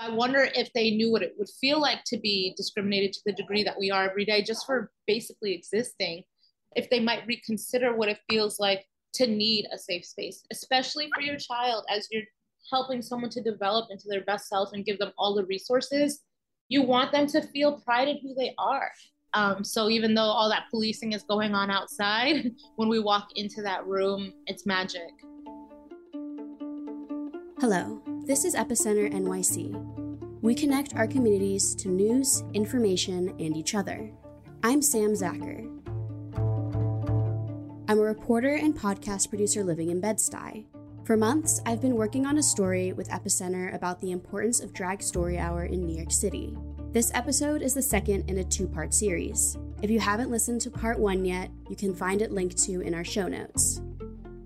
I 0.00 0.08
wonder 0.08 0.48
if 0.54 0.72
they 0.72 0.92
knew 0.92 1.12
what 1.12 1.22
it 1.22 1.34
would 1.36 1.50
feel 1.60 1.78
like 1.78 2.04
to 2.06 2.18
be 2.18 2.54
discriminated 2.56 3.12
to 3.12 3.20
the 3.26 3.34
degree 3.34 3.62
that 3.64 3.78
we 3.78 3.90
are 3.90 4.08
every 4.08 4.24
day 4.24 4.42
just 4.42 4.64
for 4.64 4.90
basically 5.06 5.52
existing, 5.52 6.22
if 6.74 6.88
they 6.88 7.00
might 7.00 7.26
reconsider 7.26 7.94
what 7.94 8.08
it 8.08 8.18
feels 8.30 8.58
like 8.58 8.86
to 9.12 9.26
need 9.26 9.66
a 9.70 9.76
safe 9.76 10.06
space, 10.06 10.42
especially 10.50 11.10
for 11.14 11.20
your 11.20 11.36
child 11.36 11.84
as 11.90 12.08
you're 12.10 12.22
helping 12.70 13.02
someone 13.02 13.28
to 13.28 13.42
develop 13.42 13.90
into 13.90 14.08
their 14.08 14.24
best 14.24 14.48
self 14.48 14.70
and 14.72 14.86
give 14.86 14.98
them 14.98 15.12
all 15.18 15.34
the 15.34 15.44
resources. 15.44 16.22
You 16.70 16.80
want 16.80 17.12
them 17.12 17.26
to 17.26 17.42
feel 17.48 17.82
pride 17.82 18.08
in 18.08 18.20
who 18.22 18.34
they 18.34 18.54
are. 18.56 18.90
Um, 19.34 19.62
so 19.62 19.90
even 19.90 20.14
though 20.14 20.22
all 20.22 20.48
that 20.48 20.64
policing 20.70 21.12
is 21.12 21.24
going 21.24 21.54
on 21.54 21.70
outside, 21.70 22.52
when 22.76 22.88
we 22.88 23.00
walk 23.00 23.28
into 23.36 23.60
that 23.62 23.86
room, 23.86 24.32
it's 24.46 24.64
magic. 24.64 25.10
Hello, 27.60 28.00
this 28.30 28.44
is 28.44 28.54
Epicenter 28.54 29.12
NYC. 29.12 29.74
We 30.40 30.54
connect 30.54 30.94
our 30.94 31.08
communities 31.08 31.74
to 31.74 31.88
news, 31.88 32.44
information, 32.54 33.30
and 33.40 33.56
each 33.56 33.74
other. 33.74 34.08
I'm 34.62 34.82
Sam 34.82 35.14
Zacher. 35.14 35.66
I'm 37.88 37.98
a 37.98 38.02
reporter 38.02 38.54
and 38.54 38.72
podcast 38.72 39.30
producer 39.30 39.64
living 39.64 39.90
in 39.90 40.00
Bed-Stuy. 40.00 40.64
For 41.02 41.16
months, 41.16 41.60
I've 41.66 41.80
been 41.80 41.96
working 41.96 42.24
on 42.24 42.38
a 42.38 42.42
story 42.44 42.92
with 42.92 43.08
Epicenter 43.08 43.74
about 43.74 44.00
the 44.00 44.12
importance 44.12 44.60
of 44.60 44.72
Drag 44.72 45.02
Story 45.02 45.36
Hour 45.36 45.64
in 45.64 45.84
New 45.84 45.96
York 45.96 46.12
City. 46.12 46.56
This 46.92 47.10
episode 47.14 47.62
is 47.62 47.74
the 47.74 47.82
second 47.82 48.30
in 48.30 48.38
a 48.38 48.44
two 48.44 48.68
part 48.68 48.94
series. 48.94 49.58
If 49.82 49.90
you 49.90 49.98
haven't 49.98 50.30
listened 50.30 50.60
to 50.60 50.70
part 50.70 51.00
one 51.00 51.24
yet, 51.24 51.50
you 51.68 51.74
can 51.74 51.96
find 51.96 52.22
it 52.22 52.30
linked 52.30 52.58
to 52.58 52.80
in 52.80 52.94
our 52.94 53.02
show 53.02 53.26
notes. 53.26 53.80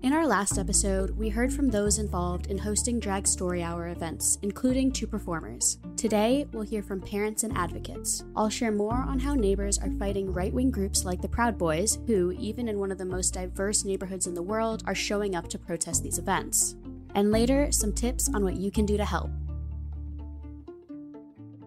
In 0.05 0.13
our 0.13 0.27
last 0.27 0.59
episode, 0.59 1.17
we 1.17 1.29
heard 1.29 1.51
from 1.51 1.67
those 1.67 1.97
involved 1.97 2.45
in 2.51 2.59
hosting 2.59 2.99
Drag 2.99 3.25
Story 3.25 3.63
Hour 3.63 3.87
events, 3.87 4.37
including 4.43 4.91
two 4.91 5.07
performers. 5.07 5.79
Today, 5.97 6.45
we'll 6.51 6.61
hear 6.61 6.83
from 6.83 7.01
parents 7.01 7.41
and 7.41 7.57
advocates. 7.57 8.23
I'll 8.35 8.47
share 8.47 8.71
more 8.71 8.93
on 8.93 9.17
how 9.17 9.33
neighbors 9.33 9.79
are 9.79 9.89
fighting 9.97 10.31
right 10.31 10.53
wing 10.53 10.69
groups 10.69 11.05
like 11.05 11.23
the 11.23 11.27
Proud 11.27 11.57
Boys, 11.57 11.97
who, 12.05 12.33
even 12.33 12.67
in 12.67 12.77
one 12.77 12.91
of 12.91 12.99
the 12.99 13.03
most 13.03 13.33
diverse 13.33 13.83
neighborhoods 13.83 14.27
in 14.27 14.35
the 14.35 14.43
world, 14.43 14.83
are 14.85 14.93
showing 14.93 15.35
up 15.35 15.47
to 15.47 15.57
protest 15.57 16.03
these 16.03 16.19
events. 16.19 16.75
And 17.15 17.31
later, 17.31 17.71
some 17.71 17.91
tips 17.91 18.29
on 18.31 18.43
what 18.43 18.57
you 18.57 18.69
can 18.69 18.85
do 18.85 18.97
to 18.97 19.05
help. 19.05 19.31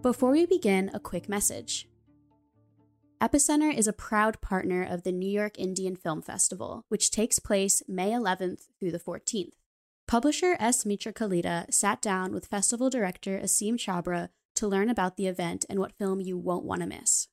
Before 0.00 0.30
we 0.30 0.46
begin, 0.46 0.92
a 0.94 1.00
quick 1.00 1.28
message. 1.28 1.87
Epicenter 3.20 3.76
is 3.76 3.88
a 3.88 3.92
proud 3.92 4.40
partner 4.40 4.86
of 4.88 5.02
the 5.02 5.10
New 5.10 5.28
York 5.28 5.58
Indian 5.58 5.96
Film 5.96 6.22
Festival, 6.22 6.84
which 6.88 7.10
takes 7.10 7.40
place 7.40 7.82
May 7.88 8.10
11th 8.10 8.66
through 8.78 8.92
the 8.92 9.00
14th. 9.00 9.50
Publisher 10.06 10.56
S. 10.60 10.86
Mitra 10.86 11.12
Kalita 11.12 11.72
sat 11.74 12.00
down 12.00 12.32
with 12.32 12.46
festival 12.46 12.88
director 12.88 13.36
Aseem 13.42 13.74
Chhabra 13.74 14.28
to 14.54 14.68
learn 14.68 14.88
about 14.88 15.16
the 15.16 15.26
event 15.26 15.64
and 15.68 15.80
what 15.80 15.98
film 15.98 16.20
you 16.20 16.38
won't 16.38 16.64
want 16.64 16.82
to 16.82 16.86
miss. 16.86 17.26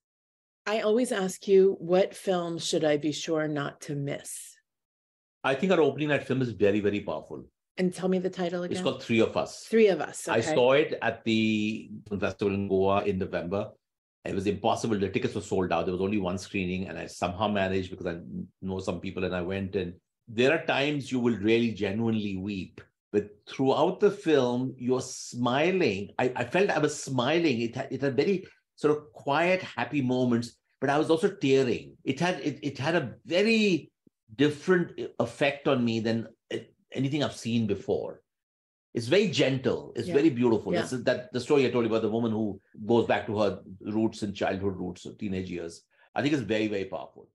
I 0.66 0.81
always 0.81 1.11
ask 1.11 1.47
you, 1.47 1.75
what 1.80 2.16
film 2.16 2.58
should 2.58 2.83
I 2.83 2.97
be 2.97 3.11
sure 3.11 3.47
not 3.47 3.80
to 3.81 3.94
miss? 3.94 4.56
I 5.44 5.53
think 5.53 5.72
our 5.72 5.81
opening 5.81 6.08
night 6.08 6.23
film 6.23 6.41
is 6.41 6.50
very, 6.50 6.80
very 6.80 7.02
powerful. 7.02 7.45
And 7.78 7.94
tell 7.94 8.09
me 8.09 8.17
the 8.17 8.31
title 8.31 8.63
again. 8.63 8.75
It's 8.75 8.83
called 8.83 9.03
Three 9.03 9.19
of 9.19 9.38
Us. 9.38 9.67
Three 9.69 9.89
of 9.89 10.02
Us. 10.02 10.28
Okay. 10.28 10.39
I 10.39 10.41
saw 10.41 10.72
it 10.72 10.97
at 11.00 11.23
the 11.25 11.91
festival 12.19 12.56
in 12.56 12.67
Goa 12.67 13.03
in 13.03 13.19
November 13.19 13.69
it 14.25 14.35
was 14.35 14.47
impossible. 14.47 14.97
The 14.97 15.09
tickets 15.09 15.35
were 15.35 15.41
sold 15.41 15.71
out. 15.71 15.85
There 15.85 15.93
was 15.93 16.01
only 16.01 16.17
one 16.17 16.37
screening, 16.37 16.87
and 16.87 16.97
I 16.97 17.07
somehow 17.07 17.47
managed 17.47 17.89
because 17.89 18.07
I 18.07 18.17
know 18.61 18.79
some 18.79 18.99
people, 18.99 19.23
and 19.23 19.35
I 19.35 19.41
went. 19.41 19.75
And 19.75 19.93
there 20.27 20.51
are 20.51 20.65
times 20.65 21.11
you 21.11 21.19
will 21.19 21.37
really 21.37 21.71
genuinely 21.71 22.35
weep, 22.37 22.81
but 23.11 23.29
throughout 23.47 23.99
the 23.99 24.11
film, 24.11 24.73
you're 24.77 25.01
smiling. 25.01 26.11
I, 26.17 26.31
I 26.35 26.43
felt 26.45 26.69
I 26.69 26.79
was 26.79 27.01
smiling. 27.01 27.61
It 27.61 27.75
had, 27.75 27.91
it 27.91 28.01
had 28.01 28.15
very 28.15 28.45
sort 28.75 28.97
of 28.97 29.11
quiet, 29.13 29.61
happy 29.61 30.01
moments, 30.01 30.57
but 30.81 30.89
I 30.89 30.97
was 30.97 31.09
also 31.09 31.29
tearing. 31.29 31.93
It 32.03 32.19
had 32.19 32.39
it, 32.41 32.59
it 32.61 32.77
had 32.77 32.95
a 32.95 33.13
very 33.25 33.91
different 34.35 35.00
effect 35.19 35.67
on 35.67 35.85
me 35.85 36.00
than 36.00 36.27
anything 36.91 37.23
I've 37.23 37.35
seen 37.35 37.67
before. 37.67 38.21
It's 38.95 39.07
very 39.07 39.28
gentle. 39.28 39.91
It's 39.95 40.07
yeah. 40.07 40.13
very 40.13 40.29
beautiful. 40.29 40.73
Yeah. 40.73 40.88
That 40.89 41.33
the 41.33 41.41
story 41.41 41.67
I 41.67 41.69
told 41.69 41.83
you 41.83 41.91
about 41.91 42.01
the 42.01 42.09
woman 42.09 42.31
who 42.31 42.61
goes 42.85 43.06
back 43.06 43.28
to 43.28 43.38
her 43.39 43.59
roots 43.81 44.23
and 44.23 44.33
childhood 44.33 44.78
roots, 44.78 45.06
or 45.06 45.13
teenage 45.13 45.51
years. 45.51 45.83
I 46.16 46.22
think 46.22 46.33
it's 46.33 46.44
very, 46.44 46.67
very 46.69 46.85
powerful. 46.85 47.28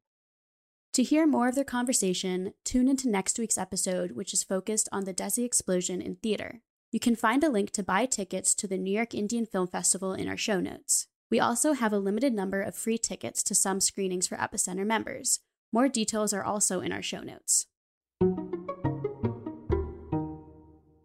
To 0.95 1.03
hear 1.03 1.27
more 1.27 1.49
of 1.49 1.55
their 1.55 1.65
conversation, 1.65 2.55
tune 2.65 2.89
into 2.89 3.11
next 3.11 3.39
week's 3.39 3.59
episode, 3.59 4.13
which 4.13 4.33
is 4.33 4.43
focused 4.43 4.89
on 4.91 5.05
the 5.05 5.13
Desi 5.13 5.45
explosion 5.45 6.01
in 6.01 6.17
theater. 6.17 6.63
You 6.91 6.99
can 6.99 7.15
find 7.15 7.45
a 7.45 7.51
link 7.51 7.71
to 7.73 7.83
buy 7.83 8.07
tickets 8.07 8.55
to 8.55 8.67
the 8.67 8.79
New 8.79 8.93
York 8.93 9.15
Indian 9.15 9.45
Film 9.45 9.69
Festival 9.69 10.15
in 10.15 10.29
our 10.29 10.39
show 10.39 10.61
notes. 10.61 11.09
We 11.31 11.39
also 11.39 11.75
have 11.75 11.93
a 11.93 11.99
limited 11.99 12.33
number 12.33 12.63
of 12.63 12.75
free 12.75 12.99
tickets 12.99 13.43
to 13.45 13.55
some 13.55 13.81
screenings 13.81 14.27
for 14.27 14.37
Epicenter 14.37 14.87
members. 14.87 15.41
More 15.73 15.89
details 15.89 16.33
are 16.33 16.43
also 16.43 16.81
in 16.81 16.91
our 16.91 17.03
show 17.03 17.21
notes. 17.21 17.67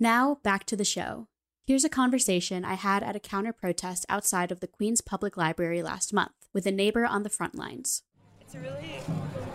Now, 0.05 0.37
back 0.43 0.65
to 0.65 0.75
the 0.75 0.85
show. 0.85 1.29
Here's 1.65 1.83
a 1.83 1.89
conversation 1.89 2.63
I 2.63 2.75
had 2.75 3.01
at 3.01 3.15
a 3.15 3.19
counter 3.19 3.51
protest 3.51 4.05
outside 4.07 4.51
of 4.51 4.59
the 4.59 4.67
Queens 4.67 5.01
Public 5.01 5.35
Library 5.35 5.81
last 5.81 6.13
month 6.13 6.47
with 6.53 6.67
a 6.67 6.71
neighbor 6.71 7.07
on 7.07 7.23
the 7.23 7.29
front 7.31 7.55
lines. 7.55 8.03
It's 8.39 8.53
a 8.53 8.59
really 8.59 8.99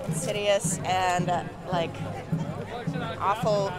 insidious 0.08 0.78
and 0.78 1.30
uh, 1.30 1.44
like 1.70 1.94
awful 3.20 3.72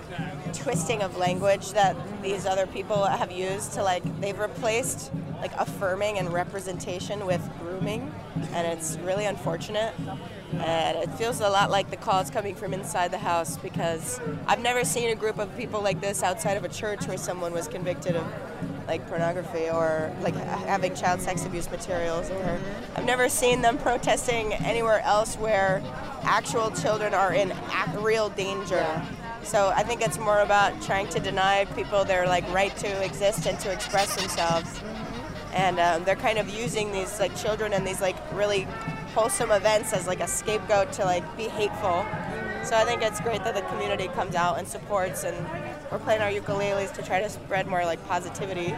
twisting 0.54 1.02
of 1.02 1.18
language 1.18 1.72
that 1.72 1.98
these 2.22 2.46
other 2.46 2.68
people 2.68 3.04
have 3.04 3.34
used 3.34 3.74
to 3.74 3.84
like 3.84 4.04
they've 4.22 4.40
replaced 4.40 5.12
like 5.42 5.52
affirming 5.58 6.20
and 6.20 6.32
representation 6.32 7.26
with 7.26 7.42
grooming 7.60 8.14
and 8.54 8.66
it's 8.66 8.98
really 9.00 9.26
unfortunate 9.26 9.94
and 10.60 10.98
it 10.98 11.10
feels 11.16 11.40
a 11.40 11.50
lot 11.50 11.72
like 11.72 11.90
the 11.90 11.98
calls 11.98 12.30
coming 12.30 12.56
from 12.56 12.74
inside 12.74 13.12
the 13.12 13.18
house 13.18 13.58
because 13.58 14.20
I've 14.48 14.62
never 14.62 14.84
seen 14.84 15.10
a 15.10 15.16
group 15.16 15.40
of 15.40 15.56
people 15.58 15.82
like 15.82 16.02
this 16.02 16.24
outside 16.24 16.58
of 16.58 16.64
a 16.64 16.70
church 16.70 17.08
where 17.08 17.18
someone 17.18 17.54
was 17.54 17.68
convicted 17.68 18.16
of 18.16 18.26
like 18.88 19.08
pornography 19.08 19.70
or 19.70 20.14
like 20.22 20.36
having 20.36 20.94
child 20.96 21.22
sex 21.22 21.46
abuse 21.46 21.70
materials 21.72 22.30
or 22.30 22.60
I've 22.96 23.06
never 23.06 23.30
seen 23.30 23.62
them 23.62 23.78
protesting 23.78 24.54
anywhere 24.54 25.02
else 25.02 25.36
where 25.36 25.82
actual 26.24 26.72
children 26.72 27.14
are 27.14 27.34
in 27.34 27.54
real 28.00 28.30
danger. 28.30 29.02
So 29.44 29.70
I 29.76 29.84
think 29.84 30.02
it's 30.02 30.20
more 30.20 30.42
about 30.42 30.82
trying 30.82 31.08
to 31.10 31.20
deny 31.20 31.66
people 31.76 32.04
their 32.06 32.28
like 32.28 32.48
right 32.54 32.76
to 32.78 33.04
exist 33.04 33.48
and 33.48 33.60
to 33.62 33.72
express 33.72 34.16
themselves. 34.16 34.80
And 35.54 35.80
um, 35.80 36.04
they're 36.04 36.16
kind 36.16 36.38
of 36.38 36.50
using 36.50 36.92
these 36.92 37.20
like 37.20 37.36
children 37.36 37.74
and 37.74 37.86
these 37.86 38.02
like 38.02 38.16
really 38.34 38.68
wholesome 39.14 39.52
events 39.52 39.94
as 39.94 40.08
like 40.08 40.22
a 40.22 40.28
scapegoat 40.28 40.92
to 40.94 41.06
like 41.06 41.26
be 41.38 41.44
hateful. 41.44 42.06
So 42.64 42.76
I 42.76 42.86
think 42.86 43.02
it's 43.02 43.20
great 43.20 43.44
that 43.44 43.56
the 43.56 43.62
community 43.64 44.08
comes 44.10 44.36
out 44.36 44.60
and 44.60 44.68
supports 44.68 45.24
and 45.24 45.36
we're 45.92 46.00
playing 46.00 46.22
our 46.22 46.30
ukuleles 46.30 46.94
to 46.94 47.02
try 47.02 47.20
to 47.20 47.30
spread 47.30 47.68
more 47.68 47.84
like 47.86 48.06
positivity 48.08 48.72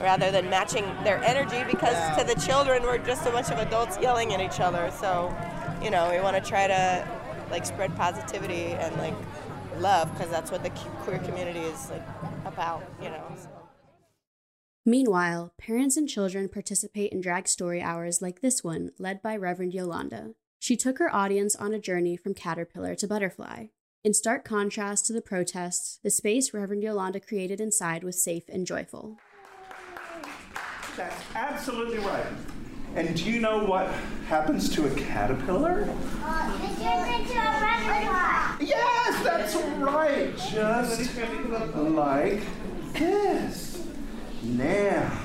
rather 0.00 0.30
than 0.30 0.48
matching 0.48 0.84
their 1.04 1.22
energy 1.22 1.62
because 1.70 1.96
to 2.18 2.24
the 2.24 2.40
children 2.40 2.82
we're 2.82 2.98
just 2.98 3.26
a 3.26 3.30
bunch 3.30 3.50
of 3.50 3.58
adults 3.58 3.98
yelling 4.00 4.32
at 4.32 4.40
each 4.40 4.58
other. 4.58 4.90
So, 4.98 5.34
you 5.82 5.90
know, 5.90 6.10
we 6.10 6.20
want 6.20 6.42
to 6.42 6.48
try 6.48 6.66
to 6.66 7.06
like 7.50 7.66
spread 7.66 7.94
positivity 7.96 8.72
and 8.72 8.96
like 8.96 9.14
love 9.78 10.10
because 10.12 10.30
that's 10.30 10.50
what 10.50 10.62
the 10.62 10.70
queer 10.70 11.18
community 11.18 11.60
is 11.60 11.90
like 11.90 12.02
about, 12.46 12.82
you 13.02 13.10
know. 13.10 13.22
So. 14.84 14.90
Meanwhile, 14.90 15.54
parents 15.58 15.96
and 15.96 16.08
children 16.08 16.48
participate 16.48 17.12
in 17.12 17.20
drag 17.20 17.48
story 17.48 17.80
hours 17.80 18.20
like 18.20 18.40
this 18.40 18.62
one, 18.62 18.90
led 18.98 19.22
by 19.22 19.36
Reverend 19.36 19.74
Yolanda. 19.74 20.34
She 20.58 20.76
took 20.76 20.98
her 20.98 21.14
audience 21.14 21.56
on 21.56 21.74
a 21.74 21.78
journey 21.78 22.16
from 22.16 22.34
caterpillar 22.34 22.94
to 22.96 23.06
butterfly. 23.06 23.66
In 24.02 24.12
stark 24.12 24.44
contrast 24.44 25.06
to 25.06 25.12
the 25.14 25.22
protests, 25.22 25.98
the 26.02 26.10
space 26.10 26.52
Reverend 26.52 26.82
Yolanda 26.82 27.20
created 27.20 27.60
inside 27.60 28.04
was 28.04 28.22
safe 28.22 28.44
and 28.48 28.66
joyful. 28.66 29.16
That's 30.96 31.22
absolutely 31.34 31.98
right. 31.98 32.26
And 32.94 33.16
do 33.16 33.24
you 33.30 33.40
know 33.40 33.64
what 33.64 33.88
happens 34.28 34.68
to 34.74 34.86
a 34.86 34.94
caterpillar? 34.94 35.88
Uh, 36.22 36.58
it 36.62 36.76
turns 36.82 37.08
into 37.08 37.32
a 37.32 37.44
butterfly. 37.60 38.56
Yes, 38.60 39.24
that's 39.24 39.56
right. 39.80 40.36
Just 40.36 41.16
like 41.74 42.42
this. 42.92 43.73
Now. 44.44 45.20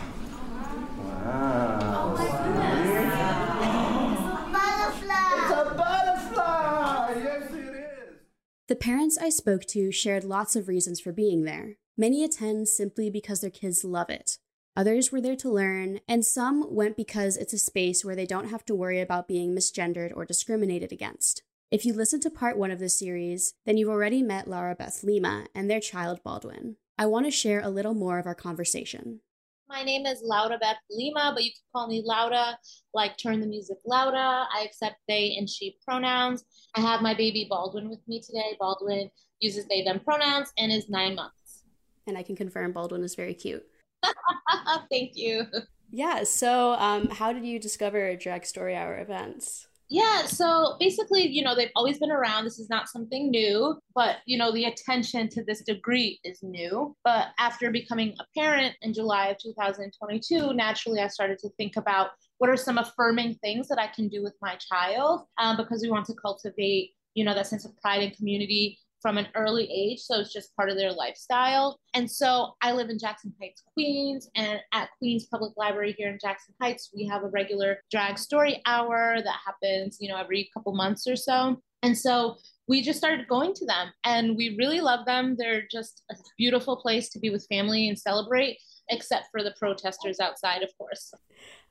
The 8.67 8.75
parents 8.75 9.17
I 9.17 9.29
spoke 9.29 9.65
to 9.65 9.91
shared 9.91 10.23
lots 10.23 10.55
of 10.55 10.67
reasons 10.67 11.01
for 11.01 11.11
being 11.11 11.43
there. 11.43 11.75
Many 11.97 12.23
attend 12.23 12.69
simply 12.69 13.09
because 13.09 13.41
their 13.41 13.49
kids 13.49 13.83
love 13.83 14.09
it. 14.09 14.37
Others 14.77 15.11
were 15.11 15.19
there 15.19 15.35
to 15.35 15.51
learn, 15.51 15.99
and 16.07 16.25
some 16.25 16.73
went 16.73 16.95
because 16.95 17.35
it's 17.35 17.51
a 17.51 17.57
space 17.57 18.05
where 18.05 18.15
they 18.15 18.25
don't 18.25 18.49
have 18.49 18.63
to 18.65 18.75
worry 18.75 19.01
about 19.01 19.27
being 19.27 19.53
misgendered 19.53 20.15
or 20.15 20.23
discriminated 20.23 20.93
against. 20.93 21.43
If 21.71 21.85
you 21.85 21.93
listened 21.93 22.21
to 22.23 22.29
part 22.29 22.57
one 22.57 22.71
of 22.71 22.79
this 22.79 22.97
series, 22.97 23.53
then 23.65 23.75
you've 23.75 23.89
already 23.89 24.23
met 24.23 24.47
Lara 24.47 24.75
Beth 24.75 25.03
Lima 25.03 25.47
and 25.53 25.69
their 25.69 25.81
child 25.81 26.23
Baldwin. 26.23 26.77
I 26.99 27.05
want 27.05 27.25
to 27.25 27.31
share 27.31 27.61
a 27.61 27.69
little 27.69 27.93
more 27.93 28.19
of 28.19 28.27
our 28.27 28.35
conversation. 28.35 29.21
My 29.69 29.83
name 29.83 30.05
is 30.05 30.19
Laura 30.21 30.57
Beth 30.59 30.75
Lima, 30.91 31.31
but 31.33 31.45
you 31.45 31.51
can 31.51 31.61
call 31.73 31.87
me 31.87 32.03
Lauda, 32.05 32.59
like 32.93 33.15
turn 33.17 33.39
the 33.39 33.47
music 33.47 33.77
louder. 33.85 34.17
I 34.17 34.65
accept 34.65 34.97
they 35.07 35.37
and 35.37 35.49
she 35.49 35.77
pronouns. 35.87 36.43
I 36.75 36.81
have 36.81 37.01
my 37.01 37.13
baby 37.13 37.47
Baldwin 37.49 37.89
with 37.89 38.05
me 38.09 38.19
today. 38.19 38.57
Baldwin 38.59 39.09
uses 39.39 39.65
they, 39.67 39.81
them 39.81 40.01
pronouns 40.01 40.51
and 40.57 40.73
is 40.73 40.89
nine 40.89 41.15
months. 41.15 41.63
And 42.05 42.17
I 42.17 42.23
can 42.23 42.35
confirm 42.35 42.73
Baldwin 42.73 43.01
is 43.05 43.15
very 43.15 43.33
cute. 43.33 43.63
Thank 44.91 45.13
you. 45.15 45.45
Yeah. 45.91 46.25
So, 46.25 46.73
um, 46.73 47.07
how 47.07 47.31
did 47.31 47.45
you 47.45 47.59
discover 47.59 48.13
Drag 48.17 48.45
Story 48.45 48.75
Hour 48.75 48.99
events? 48.99 49.68
Yeah, 49.91 50.25
so 50.25 50.75
basically, 50.79 51.27
you 51.27 51.43
know, 51.43 51.55
they've 51.55 51.71
always 51.75 51.97
been 51.97 52.11
around. 52.11 52.45
This 52.45 52.59
is 52.59 52.69
not 52.69 52.89
something 52.89 53.31
new, 53.31 53.79
but 53.95 54.17
you 54.25 54.37
know, 54.37 54.51
the 54.51 54.65
attention 54.65 55.29
to 55.29 55.43
this 55.43 55.63
degree 55.63 56.19
is 56.23 56.43
new. 56.43 56.95
But 57.03 57.29
after 57.39 57.71
becoming 57.71 58.15
a 58.19 58.39
parent 58.39 58.75
in 58.83 58.93
July 58.93 59.29
of 59.29 59.37
2022, 59.39 60.53
naturally, 60.53 61.01
I 61.01 61.07
started 61.07 61.39
to 61.39 61.49
think 61.57 61.75
about 61.75 62.11
what 62.37 62.51
are 62.51 62.57
some 62.57 62.77
affirming 62.77 63.35
things 63.35 63.67
that 63.69 63.79
I 63.79 63.87
can 63.87 64.09
do 64.09 64.21
with 64.21 64.35
my 64.43 64.57
child 64.57 65.25
um, 65.39 65.57
because 65.57 65.81
we 65.81 65.89
want 65.89 66.05
to 66.05 66.13
cultivate, 66.13 66.91
you 67.15 67.25
know, 67.25 67.33
that 67.33 67.47
sense 67.47 67.65
of 67.65 67.75
pride 67.77 68.03
and 68.03 68.15
community 68.15 68.77
from 69.01 69.17
an 69.17 69.27
early 69.35 69.69
age. 69.71 69.99
So 69.99 70.19
it's 70.19 70.33
just 70.33 70.55
part 70.55 70.69
of 70.69 70.75
their 70.75 70.91
lifestyle. 70.91 71.79
And 71.93 72.09
so 72.09 72.53
I 72.61 72.71
live 72.71 72.89
in 72.89 72.99
Jackson 72.99 73.33
Heights, 73.39 73.63
Queens, 73.73 74.29
and 74.35 74.59
at 74.73 74.89
Queens 74.97 75.25
Public 75.25 75.53
Library 75.57 75.95
here 75.97 76.09
in 76.09 76.19
Jackson 76.21 76.53
Heights, 76.61 76.89
we 76.93 77.05
have 77.07 77.23
a 77.23 77.29
regular 77.29 77.79
drag 77.91 78.17
story 78.17 78.61
hour 78.65 79.17
that 79.23 79.37
happens, 79.45 79.97
you 79.99 80.09
know, 80.09 80.17
every 80.17 80.49
couple 80.53 80.73
months 80.75 81.07
or 81.07 81.15
so. 81.15 81.61
And 81.81 81.97
so 81.97 82.35
we 82.67 82.81
just 82.81 82.99
started 82.99 83.27
going 83.27 83.53
to 83.55 83.65
them 83.65 83.91
and 84.03 84.35
we 84.35 84.55
really 84.57 84.81
love 84.81 85.05
them. 85.05 85.35
They're 85.37 85.63
just 85.71 86.03
a 86.11 86.15
beautiful 86.37 86.77
place 86.77 87.09
to 87.09 87.19
be 87.19 87.29
with 87.29 87.47
family 87.47 87.87
and 87.87 87.97
celebrate, 87.97 88.57
except 88.89 89.25
for 89.31 89.43
the 89.43 89.55
protesters 89.57 90.19
outside, 90.19 90.61
of 90.61 90.69
course. 90.77 91.13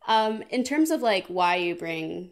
Um, 0.06 0.42
in 0.50 0.64
terms 0.64 0.90
of 0.90 1.02
like 1.02 1.26
why 1.26 1.56
you 1.56 1.74
bring 1.76 2.30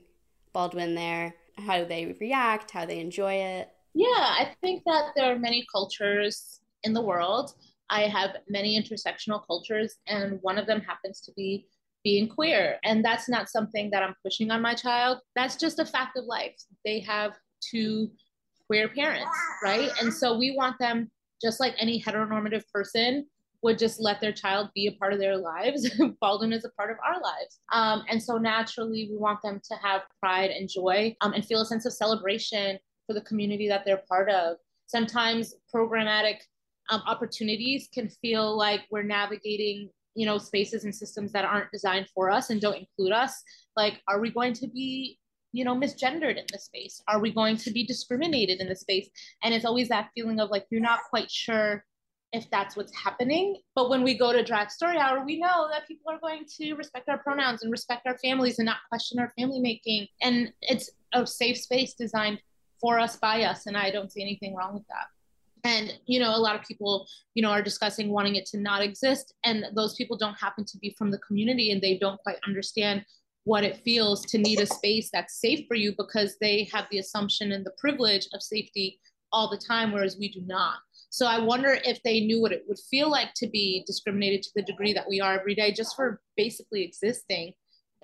Baldwin 0.53 0.95
there, 0.95 1.35
how 1.59 1.85
they 1.85 2.17
react, 2.21 2.71
how 2.71 2.87
they 2.87 2.99
enjoy 2.99 3.35
it? 3.35 3.71
Yeah, 3.97 4.09
I 4.09 4.55
think 4.61 4.83
that 4.85 5.13
there 5.17 5.33
are 5.33 5.39
many 5.39 5.67
cultures 5.73 6.61
in 6.83 6.93
the 6.93 7.01
world. 7.01 7.55
I 7.89 8.03
have 8.03 8.37
many 8.47 8.79
intersectional 8.79 9.41
cultures, 9.47 9.95
and 10.07 10.39
one 10.43 10.59
of 10.59 10.67
them 10.67 10.83
happens 10.83 11.23
to 11.23 11.33
be 11.35 11.67
being 12.05 12.29
queer. 12.29 12.77
And 12.85 13.03
that's 13.03 13.27
not 13.27 13.49
something 13.49 13.91
that 13.93 14.03
I'm 14.03 14.15
pushing 14.23 14.51
on 14.51 14.61
my 14.61 14.75
child. 14.75 15.21
That's 15.35 15.57
just 15.57 15.79
a 15.79 15.87
fact 15.87 16.19
of 16.19 16.27
life. 16.27 16.55
They 16.85 17.01
have 17.01 17.33
two 17.71 18.11
queer 18.67 18.89
parents, 18.89 19.37
right? 19.63 19.91
And 20.03 20.13
so 20.13 20.37
we 20.37 20.55
want 20.55 20.79
them, 20.79 21.11
just 21.43 21.59
like 21.59 21.75
any 21.79 22.03
heteronormative 22.03 22.65
person, 22.73 23.27
would 23.63 23.79
just 23.79 23.99
let 23.99 24.21
their 24.21 24.33
child 24.33 24.69
be 24.75 24.89
a 24.89 24.93
part 24.93 25.15
of 25.15 25.19
their 25.19 25.39
lives. 25.39 25.91
Baldwin 26.21 26.53
is 26.53 26.67
a 26.67 26.71
part 26.71 26.91
of 26.91 26.99
our 27.03 27.15
lives. 27.15 27.61
Um, 27.73 28.05
and 28.11 28.23
so 28.23 28.37
naturally, 28.37 29.09
we 29.11 29.17
want 29.17 29.41
them 29.43 29.59
to 29.71 29.77
have 29.83 30.03
pride 30.21 30.51
and 30.51 30.69
joy 30.69 31.17
um, 31.23 31.33
and 31.33 31.45
feel 31.47 31.63
a 31.63 31.67
sense 31.67 31.87
of 31.87 31.95
celebration 31.95 32.79
for 33.07 33.15
the 33.15 33.21
community 33.23 33.69
that 33.69 33.85
they're 33.85 34.03
part 34.09 34.29
of. 34.29 34.57
Sometimes 34.87 35.55
programmatic 35.75 36.39
um, 36.91 37.03
opportunities 37.07 37.89
can 37.93 38.09
feel 38.09 38.57
like 38.57 38.83
we're 38.91 39.03
navigating 39.03 39.91
you 40.17 40.25
know 40.25 40.39
spaces 40.39 40.85
and 40.85 40.95
systems 40.95 41.31
that 41.33 41.45
aren't 41.45 41.71
designed 41.71 42.09
for 42.15 42.31
us 42.31 42.51
and 42.51 42.61
don't 42.61 42.79
include 42.79 43.13
us. 43.13 43.43
Like 43.77 44.01
are 44.09 44.21
we 44.21 44.31
going 44.31 44.55
to 44.55 44.67
be 44.67 45.19
you 45.53 45.65
know 45.65 45.77
misgendered 45.77 46.39
in 46.39 46.47
the 46.51 46.59
space? 46.59 47.01
Are 47.07 47.21
we 47.21 47.33
going 47.33 47.57
to 47.59 47.71
be 47.71 47.85
discriminated 47.85 48.61
in 48.61 48.69
the 48.69 48.77
space? 48.77 49.09
And 49.45 49.55
it's 49.55 49.65
always 49.65 49.89
that 49.89 50.11
feeling 50.15 50.41
of 50.41 50.51
like 50.51 50.67
you're 50.71 50.81
not 50.81 51.01
quite 51.11 51.31
sure 51.31 51.85
if 52.33 52.51
that's 52.51 52.77
what's 52.77 52.97
happening. 52.97 53.59
But 53.75 53.89
when 53.89 54.03
we 54.03 54.19
go 54.19 54.33
to 54.33 54.43
drag 54.43 54.71
story 54.71 54.99
hour 54.99 55.25
we 55.25 55.39
know 55.39 55.69
that 55.71 55.87
people 55.87 56.11
are 56.11 56.21
going 56.21 56.45
to 56.61 56.75
respect 56.75 57.09
our 57.09 57.19
pronouns 57.19 57.63
and 57.63 57.71
respect 57.71 58.07
our 58.07 58.19
families 58.19 58.59
and 58.59 58.67
not 58.67 58.79
question 58.89 59.19
our 59.19 59.33
family 59.39 59.61
making. 59.61 60.07
And 60.23 60.53
it's 60.63 60.91
a 61.13 61.27
safe 61.27 61.59
space 61.59 61.95
designed 61.95 62.41
for 62.81 62.99
us 62.99 63.17
by 63.17 63.43
us 63.43 63.67
and 63.67 63.77
i 63.77 63.91
don't 63.91 64.13
see 64.13 64.23
anything 64.23 64.55
wrong 64.55 64.75
with 64.75 64.87
that. 64.89 65.07
And 65.65 65.99
you 66.07 66.21
know 66.21 66.35
a 66.35 66.39
lot 66.39 66.55
of 66.55 66.63
people 66.63 67.07
you 67.35 67.43
know 67.43 67.51
are 67.51 67.63
discussing 67.63 68.11
wanting 68.11 68.37
it 68.37 68.47
to 68.47 68.59
not 68.59 68.83
exist 68.83 69.35
and 69.45 69.65
those 69.75 69.95
people 69.95 70.17
don't 70.17 70.39
happen 70.39 70.65
to 70.65 70.79
be 70.79 70.95
from 70.97 71.11
the 71.11 71.19
community 71.19 71.73
and 71.73 71.81
they 71.83 71.99
don't 71.99 72.21
quite 72.21 72.39
understand 72.47 73.05
what 73.45 73.65
it 73.65 73.83
feels 73.85 74.25
to 74.27 74.39
need 74.39 74.61
a 74.61 74.67
space 74.67 75.09
that's 75.13 75.41
safe 75.41 75.67
for 75.69 75.77
you 75.77 75.95
because 75.97 76.37
they 76.41 76.69
have 76.73 76.87
the 76.91 76.99
assumption 76.99 77.53
and 77.53 77.65
the 77.65 77.75
privilege 77.79 78.27
of 78.33 78.43
safety 78.43 79.01
all 79.33 79.49
the 79.51 79.57
time 79.57 79.93
whereas 79.93 80.17
we 80.19 80.29
do 80.29 80.43
not. 80.47 80.77
So 81.11 81.27
i 81.27 81.39
wonder 81.39 81.79
if 81.85 82.03
they 82.03 82.21
knew 82.21 82.41
what 82.41 82.53
it 82.53 82.65
would 82.69 82.79
feel 82.79 83.11
like 83.11 83.33
to 83.37 83.49
be 83.49 83.83
discriminated 83.87 84.43
to 84.45 84.51
the 84.55 84.63
degree 84.63 84.93
that 84.93 85.09
we 85.09 85.21
are 85.21 85.39
every 85.39 85.55
day 85.55 85.73
just 85.73 85.97
for 85.97 86.21
basically 86.37 86.83
existing. 86.83 87.55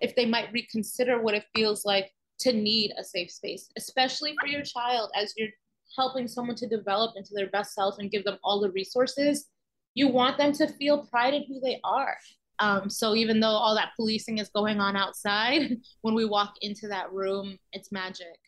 If 0.01 0.17
they 0.17 0.27
might 0.27 0.53
reconsider 0.53 1.21
what 1.21 1.35
it 1.35 1.45
feels 1.55 1.85
like 1.85 2.11
to 2.43 2.53
need 2.53 2.93
a 2.99 3.05
safe 3.05 3.31
space, 3.31 3.71
especially 3.77 4.35
for 4.41 4.47
your 4.47 4.63
child 4.63 5.11
as 5.17 5.35
you're 5.37 5.49
helping 5.97 6.27
someone 6.27 6.57
to 6.57 6.67
develop 6.67 7.15
into 7.17 7.35
their 7.35 7.51
best 7.51 7.75
self 7.75 7.97
and 7.99 8.11
give 8.11 8.25
them 8.25 8.39
all 8.43 8.61
the 8.61 8.71
resources. 8.71 9.49
You 9.95 10.09
want 10.09 10.39
them 10.39 10.53
to 10.53 10.69
feel 10.69 11.07
pride 11.07 11.35
in 11.35 11.45
who 11.47 11.61
they 11.61 11.81
are. 11.85 12.17
Um, 12.59 12.89
so 12.89 13.15
even 13.15 13.41
though 13.41 13.49
all 13.49 13.75
that 13.75 13.93
policing 13.97 14.39
is 14.39 14.49
going 14.51 14.81
on 14.81 14.97
outside, 14.97 15.77
when 16.03 16.15
we 16.15 16.25
walk 16.25 16.55
into 16.63 16.89
that 16.89 17.13
room, 17.13 17.59
it's 17.73 17.93
magic. 17.93 18.39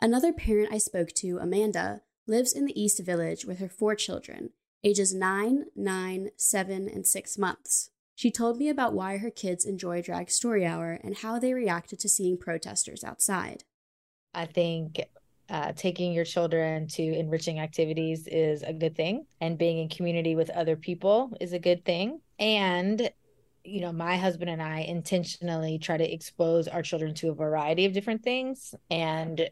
Another 0.00 0.32
parent 0.32 0.72
I 0.72 0.78
spoke 0.78 1.12
to, 1.16 1.38
Amanda, 1.38 2.02
lives 2.26 2.52
in 2.52 2.64
the 2.64 2.80
East 2.80 3.00
Village 3.04 3.44
with 3.44 3.60
her 3.60 3.68
four 3.68 3.94
children, 3.94 4.50
ages 4.82 5.14
9, 5.14 5.66
9, 5.76 6.30
7, 6.36 6.88
and 6.88 7.06
6 7.06 7.38
months. 7.38 7.90
She 8.14 8.30
told 8.30 8.58
me 8.58 8.68
about 8.68 8.94
why 8.94 9.18
her 9.18 9.30
kids 9.30 9.64
enjoy 9.64 10.02
Drag 10.02 10.30
Story 10.30 10.64
Hour 10.64 11.00
and 11.02 11.16
how 11.16 11.38
they 11.38 11.54
reacted 11.54 11.98
to 12.00 12.08
seeing 12.08 12.36
protesters 12.36 13.02
outside. 13.02 13.64
I 14.34 14.46
think 14.46 15.00
uh, 15.48 15.72
taking 15.72 16.12
your 16.12 16.24
children 16.24 16.86
to 16.88 17.02
enriching 17.02 17.58
activities 17.58 18.26
is 18.26 18.62
a 18.62 18.72
good 18.72 18.94
thing, 18.94 19.26
and 19.40 19.58
being 19.58 19.78
in 19.78 19.88
community 19.88 20.34
with 20.34 20.50
other 20.50 20.76
people 20.76 21.36
is 21.40 21.52
a 21.52 21.58
good 21.58 21.84
thing. 21.84 22.20
And 22.38 23.10
you 23.64 23.80
know, 23.80 23.92
my 23.92 24.16
husband 24.16 24.50
and 24.50 24.62
I 24.62 24.80
intentionally 24.80 25.78
try 25.78 25.96
to 25.96 26.12
expose 26.12 26.68
our 26.68 26.82
children 26.82 27.14
to 27.14 27.30
a 27.30 27.34
variety 27.34 27.86
of 27.86 27.92
different 27.92 28.22
things. 28.22 28.74
And, 28.90 29.48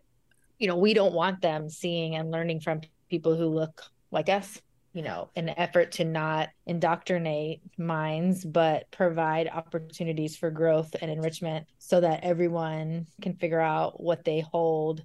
you 0.59 0.67
know, 0.67 0.77
we 0.77 0.95
don't 0.95 1.15
want 1.15 1.41
them 1.41 1.69
seeing 1.69 2.17
and 2.17 2.31
learning 2.31 2.61
from 2.61 2.81
people 3.09 3.37
who 3.37 3.47
look 3.47 3.83
like 4.11 4.29
us 4.29 4.61
you 4.93 5.03
know, 5.03 5.31
an 5.37 5.51
effort 5.51 5.93
to 5.93 6.05
not 6.05 6.49
indoctrinate 6.67 7.61
minds, 7.79 8.45
but 8.45 8.91
provide 8.91 9.49
opportunities 9.49 10.37
for 10.37 10.51
growth 10.51 10.97
and 11.01 11.11
enrichment 11.11 11.67
so 11.79 12.01
that 12.01 12.25
everyone 12.25 13.07
can 13.23 13.35
figure 13.35 13.61
out 13.61 14.03
what 14.03 14.25
they 14.25 14.41
hold 14.41 15.05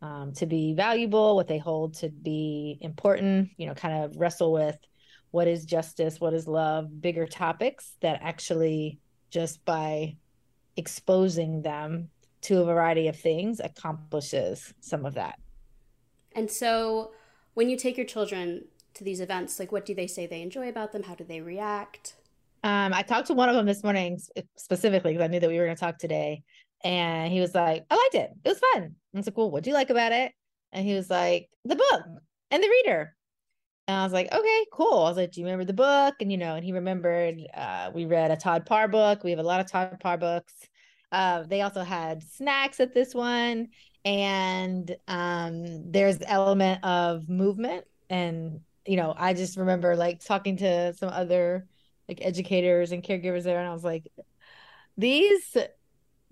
um, 0.00 0.32
to 0.32 0.46
be 0.46 0.72
valuable, 0.74 1.36
what 1.36 1.48
they 1.48 1.58
hold 1.58 1.94
to 1.94 2.08
be 2.08 2.78
important, 2.80 3.50
you 3.58 3.66
know, 3.66 3.74
kind 3.74 4.04
of 4.04 4.16
wrestle 4.16 4.52
with 4.52 4.78
what 5.30 5.46
is 5.46 5.66
justice, 5.66 6.20
what 6.20 6.32
is 6.32 6.48
love, 6.48 7.02
bigger 7.02 7.26
topics 7.26 7.92
that 8.00 8.20
actually 8.22 8.98
just 9.30 9.62
by 9.64 10.16
exposing 10.76 11.60
them 11.60 12.08
to 12.40 12.62
a 12.62 12.64
variety 12.64 13.08
of 13.08 13.16
things 13.18 13.60
accomplishes 13.60 14.72
some 14.80 15.04
of 15.04 15.14
that. 15.14 15.38
And 16.34 16.50
so 16.50 17.10
when 17.54 17.68
you 17.68 17.76
take 17.76 17.96
your 17.96 18.06
children 18.06 18.64
to 18.94 19.04
these 19.04 19.20
events? 19.20 19.58
Like, 19.58 19.72
what 19.72 19.86
do 19.86 19.94
they 19.94 20.06
say 20.06 20.26
they 20.26 20.42
enjoy 20.42 20.68
about 20.68 20.92
them? 20.92 21.04
How 21.04 21.14
do 21.14 21.24
they 21.24 21.40
react? 21.40 22.14
Um, 22.64 22.92
I 22.92 23.02
talked 23.02 23.28
to 23.28 23.34
one 23.34 23.48
of 23.48 23.54
them 23.54 23.66
this 23.66 23.82
morning 23.82 24.18
specifically 24.56 25.12
because 25.12 25.24
I 25.24 25.28
knew 25.28 25.40
that 25.40 25.48
we 25.48 25.58
were 25.58 25.64
going 25.64 25.76
to 25.76 25.80
talk 25.80 25.98
today. 25.98 26.42
And 26.84 27.32
he 27.32 27.40
was 27.40 27.54
like, 27.54 27.84
I 27.90 27.96
liked 27.96 28.14
it. 28.14 28.30
It 28.44 28.48
was 28.48 28.58
fun. 28.58 28.94
I 29.14 29.18
was 29.18 29.26
like, 29.26 29.36
well, 29.36 29.50
what 29.50 29.64
do 29.64 29.70
you 29.70 29.74
like 29.74 29.90
about 29.90 30.12
it? 30.12 30.32
And 30.72 30.86
he 30.86 30.94
was 30.94 31.10
like, 31.10 31.48
the 31.64 31.76
book 31.76 32.02
and 32.50 32.62
the 32.62 32.68
reader. 32.68 33.14
And 33.86 33.96
I 33.96 34.04
was 34.04 34.12
like, 34.12 34.32
okay, 34.32 34.66
cool. 34.72 35.04
I 35.04 35.08
was 35.08 35.16
like, 35.16 35.32
do 35.32 35.40
you 35.40 35.46
remember 35.46 35.64
the 35.64 35.72
book? 35.72 36.16
And, 36.20 36.30
you 36.30 36.36
know, 36.36 36.56
and 36.56 36.64
he 36.64 36.72
remembered 36.72 37.38
uh, 37.54 37.90
we 37.94 38.04
read 38.04 38.30
a 38.30 38.36
Todd 38.36 38.66
Parr 38.66 38.86
book. 38.86 39.24
We 39.24 39.30
have 39.30 39.40
a 39.40 39.44
lot 39.44 39.60
of 39.60 39.70
Todd 39.70 39.98
Parr 40.00 40.18
books. 40.18 40.52
Uh, 41.10 41.44
they 41.44 41.62
also 41.62 41.82
had 41.82 42.22
snacks 42.22 42.80
at 42.80 42.92
this 42.92 43.14
one. 43.14 43.68
And 44.04 44.94
um, 45.08 45.90
there's 45.90 46.18
the 46.18 46.28
element 46.28 46.84
of 46.84 47.28
movement 47.28 47.84
and 48.10 48.60
you 48.88 48.96
know, 48.96 49.14
I 49.16 49.34
just 49.34 49.56
remember 49.56 49.94
like 49.96 50.24
talking 50.24 50.56
to 50.58 50.94
some 50.94 51.10
other 51.10 51.66
like 52.08 52.20
educators 52.22 52.92
and 52.92 53.02
caregivers 53.02 53.44
there, 53.44 53.58
and 53.58 53.68
I 53.68 53.72
was 53.72 53.84
like, 53.84 54.10
these 54.96 55.56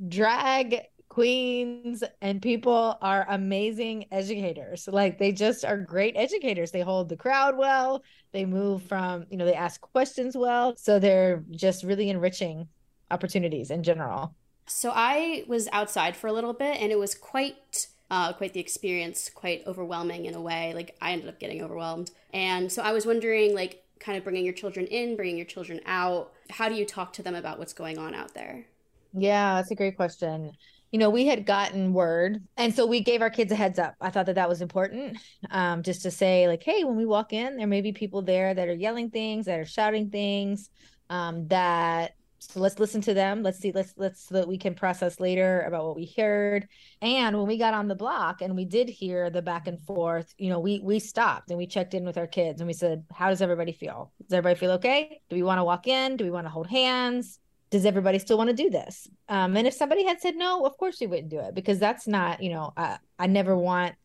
drag 0.09 0.83
queens 1.09 2.03
and 2.21 2.43
people 2.43 2.99
are 3.01 3.27
amazing 3.29 4.07
educators. 4.11 4.89
Like 4.91 5.19
they 5.19 5.33
just 5.33 5.65
are 5.65 5.79
great 5.79 6.15
educators. 6.17 6.71
They 6.71 6.81
hold 6.81 7.09
the 7.09 7.17
crowd 7.17 7.57
well. 7.57 8.03
They 8.33 8.45
move 8.45 8.83
from, 8.83 9.25
you 9.31 9.37
know, 9.37 9.47
they 9.47 9.55
ask 9.55 9.81
questions 9.81 10.37
well. 10.37 10.75
So 10.77 10.99
they're 10.99 11.45
just 11.53 11.85
really 11.85 12.11
enriching 12.11 12.69
opportunities 13.11 13.71
in 13.71 13.83
general. 13.83 14.35
So 14.67 14.93
I 14.95 15.45
was 15.47 15.69
outside 15.73 16.17
for 16.17 16.27
a 16.27 16.33
little 16.33 16.53
bit 16.53 16.81
and 16.81 16.91
it 16.91 16.99
was 16.99 17.15
quite 17.15 17.87
uh, 18.11 18.33
quite 18.33 18.53
the 18.53 18.61
experience, 18.61 19.31
quite 19.31 19.63
overwhelming 19.67 20.27
in 20.27 20.35
a 20.35 20.41
way. 20.41 20.73
Like 20.75 20.97
I 21.01 21.13
ended 21.13 21.29
up 21.29 21.39
getting 21.39 21.63
overwhelmed, 21.63 22.11
and 22.33 22.71
so 22.71 22.83
I 22.83 22.93
was 22.93 23.07
wondering, 23.07 23.55
like, 23.55 23.83
kind 23.99 24.19
of 24.19 24.25
bringing 24.25 24.45
your 24.45 24.55
children 24.55 24.87
in, 24.87 25.17
bringing 25.17 25.37
your 25.37 25.47
children 25.47 25.81
out. 25.87 26.33
How 26.51 26.69
do 26.69 26.75
you 26.75 26.85
talk 26.85 27.13
to 27.15 27.23
them 27.23 27.35
about 27.35 27.59
what's 27.59 27.73
going 27.73 27.99
on 27.99 28.15
out 28.15 28.35
there? 28.35 28.67
Yeah, 29.13 29.55
that's 29.55 29.71
a 29.71 29.75
great 29.75 29.97
question. 29.97 30.53
You 30.93 31.01
know, 31.01 31.11
we 31.11 31.27
had 31.27 31.47
gotten 31.47 31.93
word, 31.93 32.43
and 32.57 32.75
so 32.75 32.87
we 32.87 33.01
gave 33.01 33.21
our 33.21 33.31
kids 33.31 33.51
a 33.51 33.57
heads 33.57 33.79
up. 33.79 33.95
I 34.01 34.11
thought 34.11 34.27
that 34.27 34.37
that 34.37 34.49
was 34.49 34.61
important, 34.63 35.19
um, 35.51 35.83
just 35.83 36.03
to 36.03 36.11
say, 36.11 36.47
like, 36.47 36.63
hey, 36.63 36.85
when 36.85 36.97
we 36.97 37.07
walk 37.07 37.33
in, 37.33 37.57
there 37.57 37.67
may 37.67 37.81
be 37.81 37.93
people 37.93 38.23
there 38.23 38.55
that 38.55 38.69
are 38.69 38.75
yelling 38.75 39.11
things, 39.11 39.47
that 39.47 39.59
are 39.59 39.65
shouting 39.65 40.11
things, 40.11 40.71
um, 41.11 41.49
that 41.49 42.13
so 42.49 42.61
let's 42.61 42.79
listen 42.79 43.01
to 43.03 43.15
them. 43.15 43.43
Let's 43.43 43.59
see 43.59 43.73
let's 43.73 43.93
let's 43.97 44.29
so 44.29 44.35
that 44.37 44.49
we 44.49 44.59
can 44.59 44.75
process 44.75 45.21
later 45.21 45.63
about 45.63 45.85
what 45.85 45.97
we 45.97 46.13
heard. 46.17 46.69
And 47.03 47.37
when 47.37 47.47
we 47.47 47.59
got 47.59 47.75
on 47.75 47.89
the 47.89 47.95
block 47.95 48.41
and 48.41 48.55
we 48.55 48.65
did 48.65 48.89
hear 48.89 49.31
the 49.31 49.43
back 49.43 49.67
and 49.67 49.81
forth 49.83 50.35
you 50.39 50.49
know 50.49 50.61
we 50.61 50.81
we 50.81 50.99
stopped 50.99 51.51
and 51.51 51.59
we 51.59 51.67
checked 51.67 51.95
in 51.95 52.05
with 52.05 52.19
our 52.19 52.27
kids 52.27 52.61
and 52.61 52.69
we 52.69 52.73
said 52.73 53.05
how 53.13 53.29
does 53.29 53.43
everybody 53.43 53.73
feel? 53.73 54.13
Does 54.23 54.33
everybody 54.33 54.59
feel 54.59 54.73
okay? 54.73 55.21
Do 55.29 55.37
we 55.37 55.43
want 55.43 55.59
to 55.59 55.65
walk 55.65 55.87
in? 55.87 56.17
Do 56.17 56.25
we 56.25 56.31
want 56.31 56.47
to 56.47 56.51
hold 56.51 56.67
hands? 56.67 57.39
Does 57.71 57.85
everybody 57.85 58.19
still 58.21 58.39
want 58.39 58.51
to 58.51 58.57
do 58.57 58.71
this? 58.71 59.09
Um, 59.29 59.57
and 59.57 59.67
if 59.67 59.75
somebody 59.75 60.05
had 60.05 60.21
said 60.21 60.37
no 60.37 60.65
of 60.65 60.77
course 60.79 60.99
we 61.01 61.07
wouldn't 61.07 61.31
do 61.31 61.41
it 61.41 61.55
because 61.55 61.79
that's 61.79 62.07
not 62.07 62.43
you 62.43 62.51
know 62.51 62.73
I, 62.77 62.99
I 63.19 63.27
never 63.27 63.57
want 63.57 63.97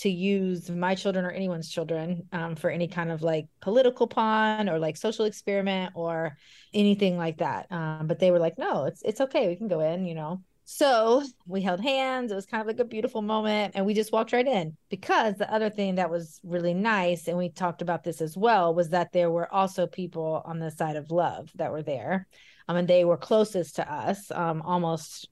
to 0.00 0.10
use 0.10 0.70
my 0.70 0.94
children 0.94 1.24
or 1.24 1.30
anyone's 1.30 1.68
children 1.68 2.26
um, 2.32 2.56
for 2.56 2.70
any 2.70 2.88
kind 2.88 3.12
of 3.12 3.22
like 3.22 3.46
political 3.60 4.06
pawn 4.06 4.68
or 4.68 4.78
like 4.78 4.96
social 4.96 5.26
experiment 5.26 5.92
or 5.94 6.36
anything 6.72 7.16
like 7.18 7.38
that. 7.38 7.70
Um, 7.70 8.06
but 8.06 8.18
they 8.18 8.30
were 8.30 8.38
like, 8.38 8.58
no, 8.58 8.84
it's 8.86 9.02
it's 9.02 9.20
okay. 9.20 9.48
We 9.48 9.56
can 9.56 9.68
go 9.68 9.80
in, 9.80 10.06
you 10.06 10.14
know. 10.14 10.42
So 10.64 11.24
we 11.46 11.62
held 11.62 11.80
hands. 11.80 12.30
It 12.30 12.36
was 12.36 12.46
kind 12.46 12.60
of 12.60 12.66
like 12.68 12.78
a 12.78 12.84
beautiful 12.84 13.22
moment, 13.22 13.72
and 13.74 13.84
we 13.84 13.92
just 13.92 14.12
walked 14.12 14.32
right 14.32 14.46
in. 14.46 14.76
Because 14.88 15.34
the 15.36 15.52
other 15.52 15.68
thing 15.68 15.96
that 15.96 16.10
was 16.10 16.40
really 16.44 16.74
nice, 16.74 17.26
and 17.26 17.36
we 17.36 17.48
talked 17.48 17.82
about 17.82 18.04
this 18.04 18.20
as 18.20 18.36
well, 18.36 18.72
was 18.72 18.90
that 18.90 19.12
there 19.12 19.30
were 19.30 19.52
also 19.52 19.86
people 19.86 20.42
on 20.44 20.60
the 20.60 20.70
side 20.70 20.96
of 20.96 21.10
love 21.10 21.50
that 21.56 21.72
were 21.72 21.82
there. 21.82 22.28
Um, 22.68 22.76
and 22.76 22.88
they 22.88 23.04
were 23.04 23.16
closest 23.16 23.76
to 23.76 23.92
us, 23.92 24.30
um, 24.30 24.62
almost 24.62 25.28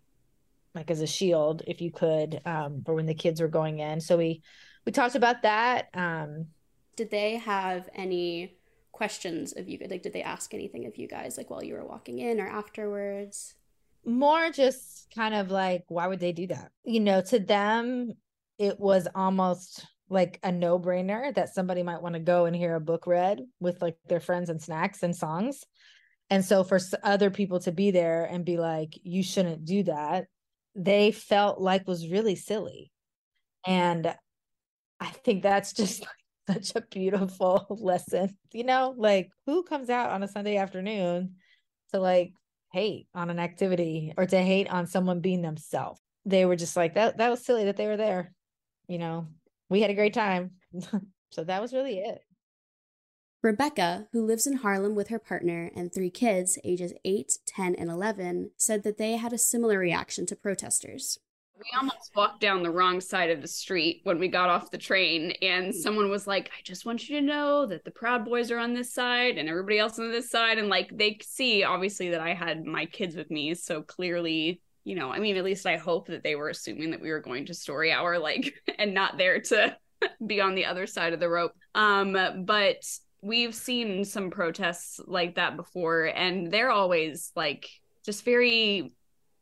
like 0.75 0.91
as 0.91 1.01
a 1.01 1.07
shield 1.07 1.63
if 1.67 1.81
you 1.81 1.91
could 1.91 2.41
um, 2.45 2.83
for 2.85 2.95
when 2.95 3.07
the 3.07 3.15
kids 3.15 3.41
were 3.41 3.49
going 3.49 3.79
in. 3.79 4.01
So 4.01 4.17
we 4.17 4.43
we 4.87 4.93
talked 4.93 5.15
about 5.15 5.43
that 5.43 5.89
um, 5.95 6.47
did 6.97 7.11
they 7.11 7.37
have 7.37 7.89
any 7.95 8.57
questions 8.93 9.53
of 9.57 9.69
you 9.69 9.79
like 9.89 10.03
did 10.03 10.13
they 10.13 10.23
ask 10.23 10.53
anything 10.53 10.85
of 10.87 10.97
you 10.97 11.07
guys 11.07 11.37
like 11.37 11.51
while 11.51 11.63
you 11.63 11.75
were 11.75 11.87
walking 11.87 12.19
in 12.19 12.41
or 12.41 12.49
afterwards? 12.49 13.55
More 14.05 14.51
just 14.51 15.07
kind 15.15 15.35
of 15.35 15.51
like 15.51 15.85
why 15.89 16.07
would 16.07 16.21
they 16.21 16.33
do 16.33 16.49
that? 16.49 16.71
You 16.85 17.01
know 17.01 17.21
to 17.23 17.39
them 17.39 18.13
it 18.59 18.81
was 18.81 19.07
almost 19.15 19.87
like 20.11 20.41
a 20.43 20.51
no-brainer 20.51 21.35
that 21.35 21.55
somebody 21.55 21.83
might 21.83 22.03
want 22.03 22.15
to 22.15 22.21
go 22.21 22.47
and 22.47 22.57
hear 22.57 22.75
a 22.75 22.81
book 22.81 23.07
read 23.07 23.43
with 23.61 23.81
like 23.83 23.97
their 24.09 24.21
friends 24.21 24.49
and 24.49 24.61
snacks 24.61 25.03
and 25.03 25.15
songs. 25.15 25.65
And 26.31 26.45
so 26.45 26.65
for 26.65 26.81
other 27.03 27.31
people 27.31 27.61
to 27.61 27.73
be 27.73 27.91
there 27.91 28.25
and 28.25 28.45
be 28.45 28.57
like 28.57 28.99
you 29.03 29.23
shouldn't 29.23 29.65
do 29.65 29.85
that 29.85 30.27
they 30.79 31.11
felt 31.11 31.61
like 31.61 31.87
was 31.89 32.09
really 32.09 32.37
silly. 32.37 32.93
And 33.67 34.15
I 35.01 35.07
think 35.07 35.43
that's 35.43 35.73
just 35.73 36.01
like 36.49 36.65
such 36.65 36.77
a 36.77 36.87
beautiful 36.87 37.67
lesson. 37.81 38.37
You 38.53 38.65
know, 38.65 38.95
like 38.97 39.31
who 39.45 39.65
comes 39.65 39.91
out 39.91 40.11
on 40.11 40.23
a 40.23 40.29
Sunday 40.29 40.57
afternoon 40.57 41.35
to 41.93 42.01
like 42.01 42.33
hate 42.73 43.09
on 43.15 43.29
an 43.29 43.39
activity 43.41 44.15
or 44.17 44.25
to 44.27 44.41
hate 44.41 44.71
on 44.71 44.87
someone 44.87 45.21
being 45.21 45.43
themselves? 45.43 46.01
They 46.25 46.45
were 46.45 46.57
just 46.57 46.77
like 46.77 46.95
that 46.95 47.19
that 47.19 47.31
was 47.31 47.45
silly 47.45 47.65
that 47.65 47.77
they 47.77 47.89
were 47.89 47.97
there. 47.97 48.33
You 48.87 48.99
know, 48.99 49.29
we 49.69 49.81
had 49.81 49.91
a 49.91 49.95
great 49.95 50.15
time. 50.15 50.53
so 51.33 51.45
that 51.45 51.61
was 51.61 51.73
really 51.73 51.99
it. 51.99 52.21
Rebecca, 53.41 54.09
who 54.13 54.27
lives 54.27 54.49
in 54.49 54.55
Harlem 54.55 54.97
with 54.97 55.09
her 55.09 55.19
partner 55.21 55.71
and 55.77 55.93
three 55.93 56.11
kids, 56.11 56.59
ages 56.65 56.93
8, 57.05 57.39
10, 57.47 57.77
and 57.77 57.89
11, 57.89 58.51
said 58.57 58.83
that 58.83 58.99
they 58.99 59.13
had 59.17 59.33
a 59.33 59.39
similar 59.39 59.79
reaction 59.79 60.27
to 60.27 60.35
protesters. 60.35 61.21
We 61.57 61.65
almost 61.77 62.11
walked 62.17 62.41
down 62.41 62.65
the 62.65 62.71
wrong 62.71 63.01
side 63.01 63.31
of 63.31 63.41
the 63.41 63.47
street 63.47 64.01
when 64.03 64.19
we 64.19 64.27
got 64.27 64.49
off 64.49 64.73
the 64.73 64.79
train, 64.79 65.33
and 65.41 65.73
someone 65.73 66.11
was 66.11 66.27
like, 66.27 66.49
I 66.49 66.63
just 66.65 66.85
want 66.85 67.09
you 67.09 67.21
to 67.21 67.25
know 67.25 67.65
that 67.67 67.85
the 67.85 67.93
Proud 67.93 68.25
Boys 68.25 68.51
are 68.51 68.59
on 68.59 68.75
this 68.75 68.93
side 68.93 69.39
and 69.39 69.49
everybody 69.49 69.79
else 69.79 70.01
on 70.01 70.11
this 70.11 70.31
side. 70.31 70.59
And 70.59 70.69
like, 70.69 70.97
they 70.97 71.19
see 71.23 71.63
obviously 71.63 72.11
that 72.11 72.21
I 72.21 72.35
had 72.35 72.65
my 72.65 72.87
kids 72.87 73.15
with 73.15 73.31
me. 73.31 73.55
So 73.55 73.83
clearly, 73.83 74.61
you 74.83 74.97
know, 74.97 75.13
I 75.13 75.21
mean, 75.21 75.37
at 75.37 75.45
least 75.45 75.67
I 75.67 75.77
hope 75.77 76.09
that 76.09 76.25
they 76.25 76.35
were 76.35 76.49
assuming 76.49 76.91
that 76.91 77.01
we 77.01 77.11
were 77.11 77.21
going 77.21 77.47
to 77.47 77.55
story 77.55 77.93
hour, 77.93 78.19
like, 78.19 78.55
and 78.79 78.95
not 78.95 79.17
there 79.17 79.41
to 79.43 79.77
be 80.27 80.41
on 80.41 80.57
the 80.57 80.67
other 80.67 80.89
side 80.89 81.13
of 81.13 81.21
the 81.21 81.29
rope. 81.29 81.53
Um, 81.75 82.17
but 82.45 82.83
we've 83.23 83.55
seen 83.55 84.05
some 84.05 84.31
protests 84.31 85.01
like 85.07 85.35
that 85.35 85.57
before 85.57 86.05
and 86.05 86.51
they're 86.51 86.71
always 86.71 87.33
like 87.35 87.69
just 88.05 88.25
very 88.25 88.93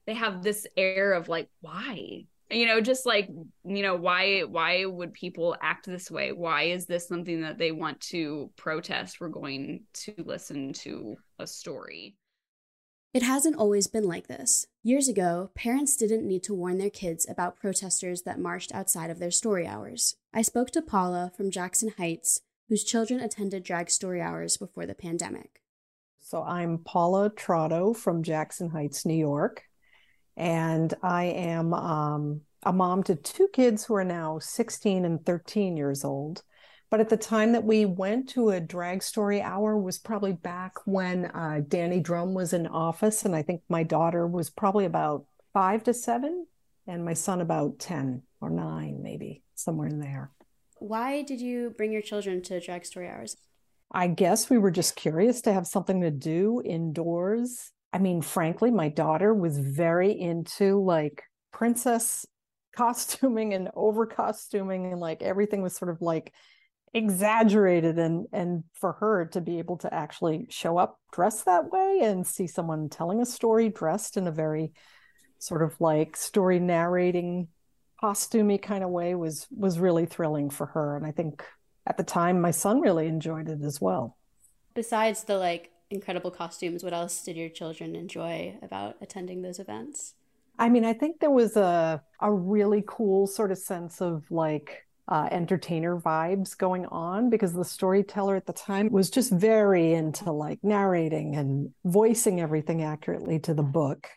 they 0.06 0.14
have 0.14 0.42
this 0.42 0.66
air 0.76 1.12
of 1.12 1.28
like 1.28 1.48
why 1.60 2.24
you 2.50 2.66
know 2.66 2.80
just 2.80 3.06
like 3.06 3.28
you 3.64 3.82
know 3.82 3.96
why 3.96 4.40
why 4.40 4.84
would 4.84 5.12
people 5.12 5.56
act 5.60 5.86
this 5.86 6.10
way 6.10 6.32
why 6.32 6.64
is 6.64 6.86
this 6.86 7.06
something 7.06 7.42
that 7.42 7.58
they 7.58 7.72
want 7.72 8.00
to 8.00 8.50
protest 8.56 9.20
we're 9.20 9.28
going 9.28 9.82
to 9.92 10.14
listen 10.24 10.72
to 10.72 11.16
a 11.38 11.46
story 11.46 12.16
it 13.16 13.22
hasn't 13.22 13.56
always 13.56 13.86
been 13.86 14.04
like 14.04 14.26
this. 14.26 14.66
Years 14.82 15.08
ago, 15.08 15.50
parents 15.54 15.96
didn't 15.96 16.28
need 16.28 16.42
to 16.42 16.54
warn 16.54 16.76
their 16.76 16.90
kids 16.90 17.26
about 17.26 17.58
protesters 17.58 18.24
that 18.24 18.38
marched 18.38 18.74
outside 18.74 19.08
of 19.08 19.18
their 19.18 19.30
story 19.30 19.66
hours. 19.66 20.16
I 20.34 20.42
spoke 20.42 20.70
to 20.72 20.82
Paula 20.82 21.32
from 21.34 21.50
Jackson 21.50 21.94
Heights, 21.96 22.42
whose 22.68 22.84
children 22.84 23.20
attended 23.20 23.62
drag 23.62 23.90
story 23.90 24.20
hours 24.20 24.56
before 24.56 24.86
the 24.86 24.94
pandemic. 24.94 25.62
So 26.20 26.42
I'm 26.42 26.78
Paula 26.78 27.30
Trotto 27.30 27.94
from 27.94 28.22
Jackson 28.22 28.70
Heights, 28.70 29.06
New 29.06 29.14
York, 29.14 29.62
and 30.36 30.92
I 31.02 31.24
am 31.26 31.72
um, 31.72 32.40
a 32.64 32.72
mom 32.72 33.04
to 33.04 33.14
two 33.14 33.48
kids 33.52 33.84
who 33.84 33.94
are 33.94 34.04
now 34.04 34.40
16 34.40 35.04
and 35.04 35.24
13 35.24 35.76
years 35.76 36.04
old. 36.04 36.42
But 36.90 37.00
at 37.00 37.08
the 37.08 37.16
time 37.16 37.52
that 37.52 37.64
we 37.64 37.84
went 37.84 38.28
to 38.30 38.50
a 38.50 38.60
drag 38.60 39.02
story 39.02 39.40
hour 39.40 39.76
was 39.76 39.98
probably 39.98 40.32
back 40.32 40.74
when 40.84 41.26
uh, 41.26 41.60
Danny 41.66 42.00
Dromm 42.00 42.32
was 42.32 42.52
in 42.52 42.66
office, 42.66 43.24
and 43.24 43.34
I 43.34 43.42
think 43.42 43.62
my 43.68 43.82
daughter 43.82 44.26
was 44.26 44.50
probably 44.50 44.84
about 44.84 45.26
five 45.52 45.84
to 45.84 45.94
seven, 45.94 46.46
and 46.86 47.04
my 47.04 47.14
son 47.14 47.40
about 47.40 47.78
10 47.78 48.22
or 48.40 48.50
nine, 48.50 49.02
maybe 49.02 49.42
somewhere 49.54 49.88
in 49.88 50.00
there. 50.00 50.30
Why 50.78 51.22
did 51.22 51.40
you 51.40 51.74
bring 51.76 51.92
your 51.92 52.02
children 52.02 52.42
to 52.42 52.60
drag 52.60 52.84
story 52.84 53.08
hours? 53.08 53.36
I 53.92 54.08
guess 54.08 54.50
we 54.50 54.58
were 54.58 54.70
just 54.70 54.96
curious 54.96 55.40
to 55.42 55.52
have 55.52 55.66
something 55.66 56.00
to 56.00 56.10
do 56.10 56.62
indoors. 56.64 57.70
I 57.92 57.98
mean, 57.98 58.20
frankly, 58.20 58.70
my 58.70 58.88
daughter 58.88 59.32
was 59.32 59.58
very 59.58 60.12
into 60.12 60.82
like 60.82 61.22
princess 61.52 62.26
costuming 62.76 63.54
and 63.54 63.70
over 63.74 64.06
costuming 64.06 64.92
and 64.92 65.00
like 65.00 65.22
everything 65.22 65.62
was 65.62 65.74
sort 65.74 65.90
of 65.90 66.02
like 66.02 66.32
exaggerated 66.92 67.98
and 67.98 68.26
and 68.32 68.64
for 68.74 68.92
her 68.92 69.26
to 69.26 69.40
be 69.40 69.58
able 69.58 69.78
to 69.78 69.92
actually 69.92 70.46
show 70.50 70.76
up 70.76 70.98
dressed 71.12 71.46
that 71.46 71.70
way 71.70 72.00
and 72.02 72.26
see 72.26 72.46
someone 72.46 72.88
telling 72.88 73.20
a 73.20 73.26
story 73.26 73.70
dressed 73.70 74.16
in 74.16 74.26
a 74.26 74.32
very 74.32 74.72
sort 75.38 75.62
of 75.62 75.78
like 75.80 76.16
story 76.16 76.58
narrating 76.58 77.48
costumey 78.02 78.60
kind 78.60 78.84
of 78.84 78.90
way 78.90 79.14
was 79.14 79.46
was 79.50 79.78
really 79.78 80.06
thrilling 80.06 80.50
for 80.50 80.66
her. 80.66 80.96
And 80.96 81.06
i 81.06 81.10
think 81.10 81.44
at 81.86 81.96
the 81.96 82.04
time 82.04 82.40
my 82.40 82.50
son 82.50 82.80
really 82.80 83.06
enjoyed 83.06 83.48
it 83.48 83.62
as 83.62 83.80
well. 83.80 84.16
Besides 84.74 85.24
the 85.24 85.38
like 85.38 85.70
incredible 85.90 86.30
costumes 86.30 86.82
what 86.82 86.92
else 86.92 87.22
did 87.22 87.36
your 87.36 87.48
children 87.48 87.94
enjoy 87.94 88.58
about 88.62 88.96
attending 89.00 89.42
those 89.42 89.58
events? 89.58 90.14
I 90.58 90.68
mean 90.68 90.84
i 90.84 90.92
think 90.92 91.20
there 91.20 91.30
was 91.30 91.56
a 91.56 92.02
a 92.20 92.32
really 92.32 92.82
cool 92.86 93.26
sort 93.26 93.52
of 93.52 93.58
sense 93.58 94.00
of 94.00 94.24
like 94.30 94.86
uh, 95.08 95.28
entertainer 95.30 95.96
vibes 95.96 96.56
going 96.56 96.84
on 96.86 97.30
because 97.30 97.52
the 97.52 97.64
storyteller 97.64 98.34
at 98.34 98.46
the 98.46 98.52
time 98.52 98.90
was 98.90 99.08
just 99.08 99.30
very 99.32 99.92
into 99.92 100.32
like 100.32 100.58
narrating 100.64 101.36
and 101.36 101.72
voicing 101.84 102.40
everything 102.40 102.82
accurately 102.82 103.38
to 103.38 103.54
the 103.54 103.62
book. 103.62 104.08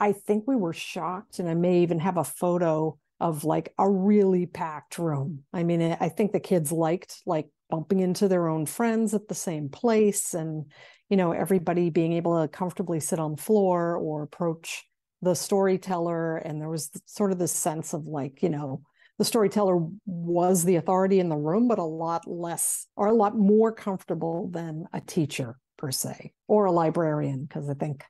I 0.00 0.12
think 0.12 0.44
we 0.46 0.56
were 0.56 0.72
shocked, 0.72 1.38
and 1.38 1.48
I 1.48 1.54
may 1.54 1.80
even 1.80 1.98
have 1.98 2.16
a 2.16 2.24
photo 2.24 2.98
of 3.20 3.44
like 3.44 3.72
a 3.78 3.88
really 3.88 4.46
packed 4.46 4.98
room. 4.98 5.44
I 5.52 5.64
mean, 5.64 5.96
I 5.98 6.08
think 6.08 6.32
the 6.32 6.40
kids 6.40 6.70
liked 6.70 7.20
like 7.26 7.48
bumping 7.70 8.00
into 8.00 8.28
their 8.28 8.48
own 8.48 8.66
friends 8.66 9.14
at 9.14 9.28
the 9.28 9.34
same 9.34 9.68
place 9.68 10.34
and, 10.34 10.66
you 11.08 11.16
know, 11.16 11.32
everybody 11.32 11.90
being 11.90 12.12
able 12.12 12.40
to 12.40 12.48
comfortably 12.48 13.00
sit 13.00 13.18
on 13.18 13.32
the 13.32 13.42
floor 13.42 13.96
or 13.96 14.22
approach 14.22 14.84
the 15.20 15.34
storyteller. 15.34 16.36
And 16.36 16.60
there 16.60 16.68
was 16.68 16.90
sort 17.06 17.32
of 17.32 17.38
this 17.38 17.52
sense 17.52 17.92
of 17.92 18.06
like, 18.06 18.42
you 18.42 18.48
know, 18.48 18.82
the 19.18 19.24
storyteller 19.24 19.84
was 20.06 20.64
the 20.64 20.76
authority 20.76 21.18
in 21.18 21.28
the 21.28 21.36
room, 21.36 21.66
but 21.66 21.80
a 21.80 21.84
lot 21.84 22.28
less 22.28 22.86
or 22.94 23.08
a 23.08 23.14
lot 23.14 23.36
more 23.36 23.72
comfortable 23.72 24.48
than 24.48 24.84
a 24.92 25.00
teacher 25.00 25.56
per 25.76 25.90
se 25.90 26.32
or 26.46 26.66
a 26.66 26.72
librarian, 26.72 27.44
because 27.44 27.68
I 27.68 27.74
think 27.74 28.04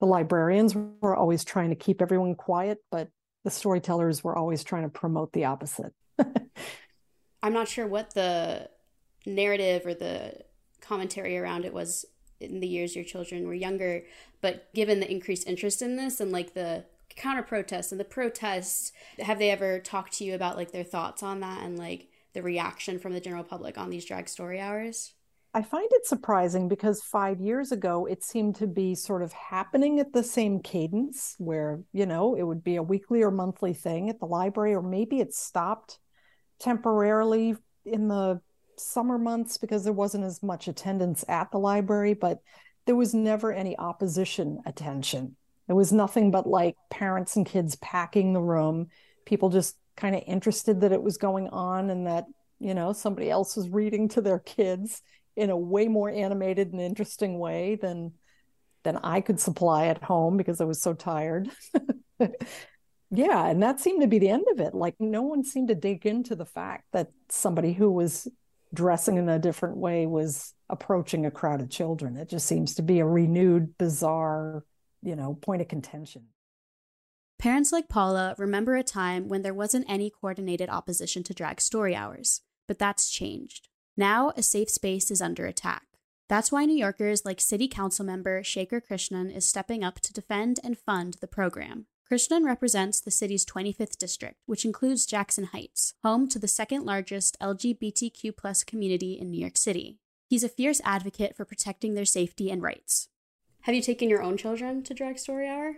the 0.00 0.06
librarians 0.06 0.74
were 0.74 1.14
always 1.14 1.44
trying 1.44 1.70
to 1.70 1.76
keep 1.76 2.02
everyone 2.02 2.34
quiet, 2.34 2.78
but 2.90 3.08
the 3.48 3.54
storytellers 3.54 4.22
were 4.22 4.36
always 4.36 4.62
trying 4.62 4.82
to 4.82 4.90
promote 4.90 5.32
the 5.32 5.46
opposite. 5.46 5.94
I'm 7.42 7.54
not 7.54 7.66
sure 7.66 7.86
what 7.86 8.12
the 8.12 8.68
narrative 9.24 9.86
or 9.86 9.94
the 9.94 10.44
commentary 10.82 11.38
around 11.38 11.64
it 11.64 11.72
was 11.72 12.04
in 12.40 12.60
the 12.60 12.68
years 12.68 12.94
your 12.94 13.06
children 13.06 13.46
were 13.46 13.54
younger. 13.54 14.04
But 14.42 14.72
given 14.74 15.00
the 15.00 15.10
increased 15.10 15.46
interest 15.46 15.80
in 15.80 15.96
this 15.96 16.20
and 16.20 16.30
like 16.30 16.52
the 16.52 16.84
counter 17.16 17.42
protests 17.42 17.90
and 17.90 17.98
the 17.98 18.04
protests, 18.04 18.92
have 19.18 19.38
they 19.38 19.50
ever 19.50 19.78
talked 19.80 20.12
to 20.18 20.24
you 20.24 20.34
about 20.34 20.56
like 20.56 20.72
their 20.72 20.84
thoughts 20.84 21.22
on 21.22 21.40
that 21.40 21.62
and 21.62 21.78
like 21.78 22.08
the 22.34 22.42
reaction 22.42 22.98
from 22.98 23.14
the 23.14 23.20
general 23.20 23.44
public 23.44 23.78
on 23.78 23.88
these 23.88 24.04
drag 24.04 24.28
story 24.28 24.60
hours? 24.60 25.14
I 25.54 25.62
find 25.62 25.88
it 25.92 26.06
surprising 26.06 26.68
because 26.68 27.02
five 27.02 27.40
years 27.40 27.72
ago 27.72 28.06
it 28.06 28.22
seemed 28.22 28.56
to 28.56 28.66
be 28.66 28.94
sort 28.94 29.22
of 29.22 29.32
happening 29.32 29.98
at 29.98 30.12
the 30.12 30.22
same 30.22 30.60
cadence 30.60 31.34
where, 31.38 31.80
you 31.92 32.06
know, 32.06 32.34
it 32.34 32.42
would 32.42 32.62
be 32.62 32.76
a 32.76 32.82
weekly 32.82 33.22
or 33.22 33.30
monthly 33.30 33.72
thing 33.72 34.10
at 34.10 34.20
the 34.20 34.26
library, 34.26 34.74
or 34.74 34.82
maybe 34.82 35.20
it 35.20 35.34
stopped 35.34 35.98
temporarily 36.60 37.56
in 37.86 38.08
the 38.08 38.40
summer 38.76 39.18
months 39.18 39.56
because 39.56 39.84
there 39.84 39.92
wasn't 39.92 40.24
as 40.24 40.42
much 40.42 40.68
attendance 40.68 41.24
at 41.28 41.50
the 41.50 41.58
library, 41.58 42.14
but 42.14 42.38
there 42.86 42.96
was 42.96 43.14
never 43.14 43.52
any 43.52 43.76
opposition 43.78 44.60
attention. 44.66 45.34
It 45.68 45.72
was 45.72 45.92
nothing 45.92 46.30
but 46.30 46.46
like 46.46 46.76
parents 46.90 47.36
and 47.36 47.46
kids 47.46 47.76
packing 47.76 48.32
the 48.32 48.40
room, 48.40 48.88
people 49.24 49.48
just 49.48 49.76
kind 49.96 50.14
of 50.14 50.22
interested 50.26 50.82
that 50.82 50.92
it 50.92 51.02
was 51.02 51.16
going 51.16 51.48
on 51.48 51.90
and 51.90 52.06
that, 52.06 52.26
you 52.60 52.74
know, 52.74 52.92
somebody 52.92 53.30
else 53.30 53.56
was 53.56 53.68
reading 53.68 54.08
to 54.10 54.20
their 54.20 54.38
kids 54.38 55.02
in 55.38 55.50
a 55.50 55.56
way 55.56 55.86
more 55.86 56.10
animated 56.10 56.72
and 56.72 56.80
interesting 56.80 57.38
way 57.38 57.76
than 57.76 58.12
than 58.82 58.96
I 58.96 59.20
could 59.20 59.40
supply 59.40 59.86
at 59.86 60.02
home 60.02 60.36
because 60.36 60.60
I 60.60 60.64
was 60.64 60.80
so 60.80 60.94
tired. 60.94 61.48
yeah, 63.10 63.46
and 63.46 63.62
that 63.62 63.80
seemed 63.80 64.02
to 64.02 64.08
be 64.08 64.18
the 64.18 64.30
end 64.30 64.46
of 64.52 64.60
it. 64.60 64.74
Like 64.74 64.96
no 64.98 65.22
one 65.22 65.44
seemed 65.44 65.68
to 65.68 65.74
dig 65.74 66.06
into 66.06 66.34
the 66.34 66.44
fact 66.44 66.84
that 66.92 67.12
somebody 67.28 67.72
who 67.72 67.90
was 67.90 68.26
dressing 68.74 69.16
in 69.16 69.28
a 69.28 69.38
different 69.38 69.76
way 69.76 70.06
was 70.06 70.54
approaching 70.68 71.24
a 71.24 71.30
crowd 71.30 71.60
of 71.60 71.70
children. 71.70 72.16
It 72.16 72.28
just 72.28 72.46
seems 72.46 72.74
to 72.74 72.82
be 72.82 72.98
a 72.98 73.06
renewed, 73.06 73.78
bizarre, 73.78 74.64
you 75.02 75.16
know, 75.16 75.34
point 75.34 75.62
of 75.62 75.68
contention. 75.68 76.26
Parents 77.38 77.70
like 77.70 77.88
Paula 77.88 78.34
remember 78.36 78.74
a 78.74 78.82
time 78.82 79.28
when 79.28 79.42
there 79.42 79.54
wasn't 79.54 79.86
any 79.88 80.10
coordinated 80.10 80.68
opposition 80.68 81.22
to 81.22 81.34
drag 81.34 81.60
story 81.60 81.94
hours, 81.94 82.42
but 82.66 82.78
that's 82.78 83.08
changed. 83.08 83.67
Now, 83.98 84.32
a 84.36 84.44
safe 84.44 84.70
space 84.70 85.10
is 85.10 85.20
under 85.20 85.44
attack. 85.44 85.82
That's 86.28 86.52
why 86.52 86.64
New 86.66 86.76
Yorkers 86.76 87.24
like 87.24 87.40
City 87.40 87.66
Council 87.66 88.04
member 88.04 88.44
Shekhar 88.44 88.80
Krishnan 88.80 89.34
is 89.34 89.44
stepping 89.44 89.82
up 89.82 89.98
to 90.02 90.12
defend 90.12 90.60
and 90.62 90.78
fund 90.78 91.16
the 91.20 91.26
program. 91.26 91.86
Krishnan 92.08 92.44
represents 92.44 93.00
the 93.00 93.10
city's 93.10 93.44
25th 93.44 93.98
district, 93.98 94.36
which 94.46 94.64
includes 94.64 95.04
Jackson 95.04 95.46
Heights, 95.46 95.94
home 96.04 96.28
to 96.28 96.38
the 96.38 96.46
second 96.46 96.84
largest 96.86 97.36
LGBTQ 97.40 98.66
community 98.66 99.14
in 99.14 99.32
New 99.32 99.40
York 99.40 99.56
City. 99.56 99.98
He's 100.28 100.44
a 100.44 100.48
fierce 100.48 100.80
advocate 100.84 101.36
for 101.36 101.44
protecting 101.44 101.94
their 101.94 102.04
safety 102.04 102.52
and 102.52 102.62
rights. 102.62 103.08
Have 103.62 103.74
you 103.74 103.82
taken 103.82 104.08
your 104.08 104.22
own 104.22 104.36
children 104.36 104.84
to 104.84 104.94
Drag 104.94 105.18
Story 105.18 105.48
Hour? 105.48 105.74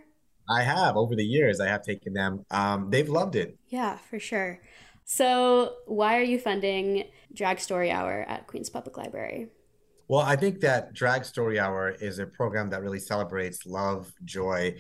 I 0.47 0.63
have 0.63 0.95
over 0.95 1.17
the 1.17 1.25
years. 1.25 1.59
I 1.59 1.69
have 1.69 1.83
taken 1.83 2.13
them. 2.13 2.45
Um, 2.51 2.91
they've 2.91 3.09
loved 3.09 3.35
it. 3.35 3.57
Yeah, 3.69 3.97
for 3.97 4.19
sure. 4.19 4.61
So, 5.13 5.75
why 5.87 6.19
are 6.19 6.23
you 6.23 6.39
funding 6.39 7.11
Drag 7.35 7.59
Story 7.59 7.91
Hour 7.91 8.25
at 8.29 8.47
Queens 8.47 8.71
Public 8.71 8.97
Library? 8.97 9.49
Well, 10.07 10.21
I 10.21 10.37
think 10.37 10.61
that 10.61 10.93
Drag 10.93 11.25
Story 11.25 11.59
Hour 11.59 11.97
is 12.01 12.21
a 12.21 12.27
program 12.27 12.71
that 12.71 12.81
really 12.81 13.01
celebrates 13.01 13.67
love, 13.67 14.13
joy, 14.25 14.77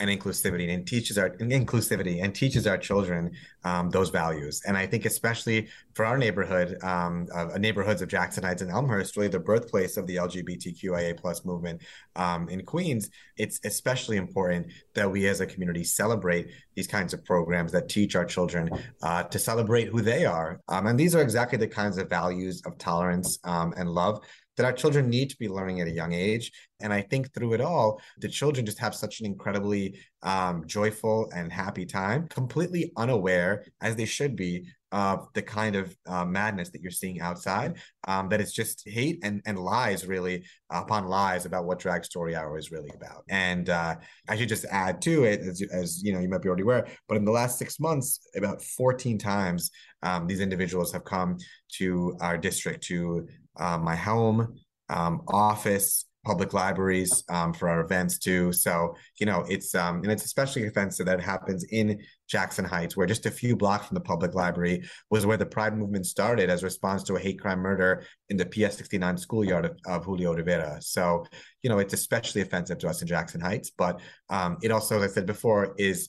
and 0.00 0.10
inclusivity 0.10 0.72
and 0.72 0.86
teaches 0.86 1.18
our 1.18 1.30
inclusivity 1.30 2.22
and 2.22 2.34
teaches 2.34 2.66
our 2.66 2.76
children 2.76 3.30
um, 3.64 3.90
those 3.90 4.10
values. 4.10 4.62
And 4.66 4.76
I 4.76 4.86
think 4.86 5.04
especially 5.04 5.68
for 5.94 6.04
our 6.04 6.18
neighborhood, 6.18 6.82
um, 6.82 7.28
uh, 7.34 7.56
neighborhoods 7.58 8.02
of 8.02 8.08
Jackson 8.08 8.42
Heights 8.42 8.62
and 8.62 8.70
Elmhurst, 8.70 9.16
really 9.16 9.28
the 9.28 9.38
birthplace 9.38 9.96
of 9.96 10.06
the 10.06 10.16
LGBTQIA 10.16 11.16
plus 11.16 11.44
movement 11.44 11.82
um, 12.16 12.48
in 12.48 12.64
Queens, 12.64 13.10
it's 13.36 13.60
especially 13.64 14.16
important 14.16 14.66
that 14.94 15.10
we 15.10 15.26
as 15.28 15.40
a 15.40 15.46
community 15.46 15.84
celebrate 15.84 16.48
these 16.74 16.86
kinds 16.86 17.14
of 17.14 17.24
programs 17.24 17.72
that 17.72 17.88
teach 17.88 18.16
our 18.16 18.24
children 18.24 18.68
uh, 19.02 19.22
to 19.24 19.38
celebrate 19.38 19.88
who 19.88 20.00
they 20.00 20.26
are. 20.26 20.60
Um, 20.68 20.86
and 20.88 20.98
these 20.98 21.14
are 21.14 21.22
exactly 21.22 21.58
the 21.58 21.68
kinds 21.68 21.98
of 21.98 22.08
values 22.08 22.62
of 22.66 22.78
tolerance 22.78 23.38
um, 23.44 23.72
and 23.76 23.88
love 23.88 24.24
that 24.56 24.66
our 24.66 24.72
children 24.72 25.08
need 25.08 25.30
to 25.30 25.36
be 25.36 25.48
learning 25.48 25.80
at 25.80 25.88
a 25.88 25.92
young 25.92 26.12
age. 26.12 26.52
And 26.80 26.92
I 26.92 27.02
think 27.02 27.32
through 27.32 27.54
it 27.54 27.60
all, 27.60 28.00
the 28.18 28.28
children 28.28 28.66
just 28.66 28.78
have 28.78 28.94
such 28.94 29.20
an 29.20 29.26
incredibly 29.26 29.98
um, 30.22 30.64
joyful 30.66 31.30
and 31.34 31.52
happy 31.52 31.86
time, 31.86 32.28
completely 32.28 32.92
unaware, 32.96 33.64
as 33.80 33.96
they 33.96 34.04
should 34.04 34.36
be, 34.36 34.68
of 34.92 35.26
the 35.34 35.42
kind 35.42 35.74
of 35.74 35.96
uh, 36.06 36.24
madness 36.24 36.70
that 36.70 36.80
you're 36.80 36.90
seeing 36.90 37.20
outside. 37.20 37.78
Um, 38.06 38.28
that 38.28 38.40
it's 38.40 38.52
just 38.52 38.88
hate 38.88 39.18
and, 39.24 39.42
and 39.44 39.58
lies, 39.58 40.06
really, 40.06 40.44
upon 40.70 41.06
lies 41.06 41.46
about 41.46 41.64
what 41.64 41.80
Drag 41.80 42.04
Story 42.04 42.36
Hour 42.36 42.56
is 42.58 42.70
really 42.70 42.92
about. 42.94 43.24
And 43.28 43.68
uh, 43.70 43.96
I 44.28 44.36
should 44.36 44.48
just 44.48 44.66
add 44.70 45.02
to 45.02 45.24
it, 45.24 45.40
as, 45.40 45.62
as 45.72 46.02
you 46.02 46.12
know, 46.12 46.20
you 46.20 46.28
might 46.28 46.42
be 46.42 46.48
already 46.48 46.62
aware, 46.62 46.86
but 47.08 47.16
in 47.16 47.24
the 47.24 47.32
last 47.32 47.58
six 47.58 47.80
months, 47.80 48.20
about 48.36 48.62
14 48.62 49.18
times, 49.18 49.70
um, 50.04 50.26
these 50.28 50.40
individuals 50.40 50.92
have 50.92 51.04
come 51.04 51.38
to 51.78 52.16
our 52.20 52.38
district 52.38 52.84
to 52.84 53.26
um, 53.56 53.82
my 53.82 53.96
home, 53.96 54.54
um, 54.88 55.22
office, 55.28 56.06
public 56.24 56.54
libraries 56.54 57.22
um, 57.28 57.52
for 57.52 57.68
our 57.68 57.80
events 57.80 58.18
too. 58.18 58.52
So 58.52 58.96
you 59.20 59.26
know, 59.26 59.44
it's 59.48 59.74
um, 59.74 59.96
and 59.96 60.10
it's 60.10 60.24
especially 60.24 60.66
offensive 60.66 61.06
that 61.06 61.20
happens 61.20 61.64
in 61.64 62.00
Jackson 62.26 62.64
Heights, 62.64 62.96
where 62.96 63.06
just 63.06 63.26
a 63.26 63.30
few 63.30 63.54
blocks 63.54 63.86
from 63.86 63.94
the 63.94 64.00
public 64.00 64.34
library 64.34 64.82
was 65.10 65.26
where 65.26 65.36
the 65.36 65.46
Pride 65.46 65.76
movement 65.76 66.06
started 66.06 66.48
as 66.50 66.64
response 66.64 67.02
to 67.04 67.16
a 67.16 67.20
hate 67.20 67.38
crime 67.40 67.60
murder 67.60 68.04
in 68.30 68.36
the 68.36 68.46
PS 68.46 68.76
69 68.76 69.18
schoolyard 69.18 69.66
of, 69.66 69.78
of 69.86 70.04
Julio 70.04 70.34
Rivera. 70.34 70.80
So 70.80 71.26
you 71.62 71.70
know, 71.70 71.78
it's 71.78 71.94
especially 71.94 72.40
offensive 72.40 72.78
to 72.78 72.88
us 72.88 73.02
in 73.02 73.08
Jackson 73.08 73.40
Heights, 73.40 73.70
but 73.70 74.00
um, 74.30 74.56
it 74.62 74.70
also, 74.70 74.96
as 74.96 75.10
I 75.10 75.14
said 75.14 75.26
before, 75.26 75.74
is 75.78 76.08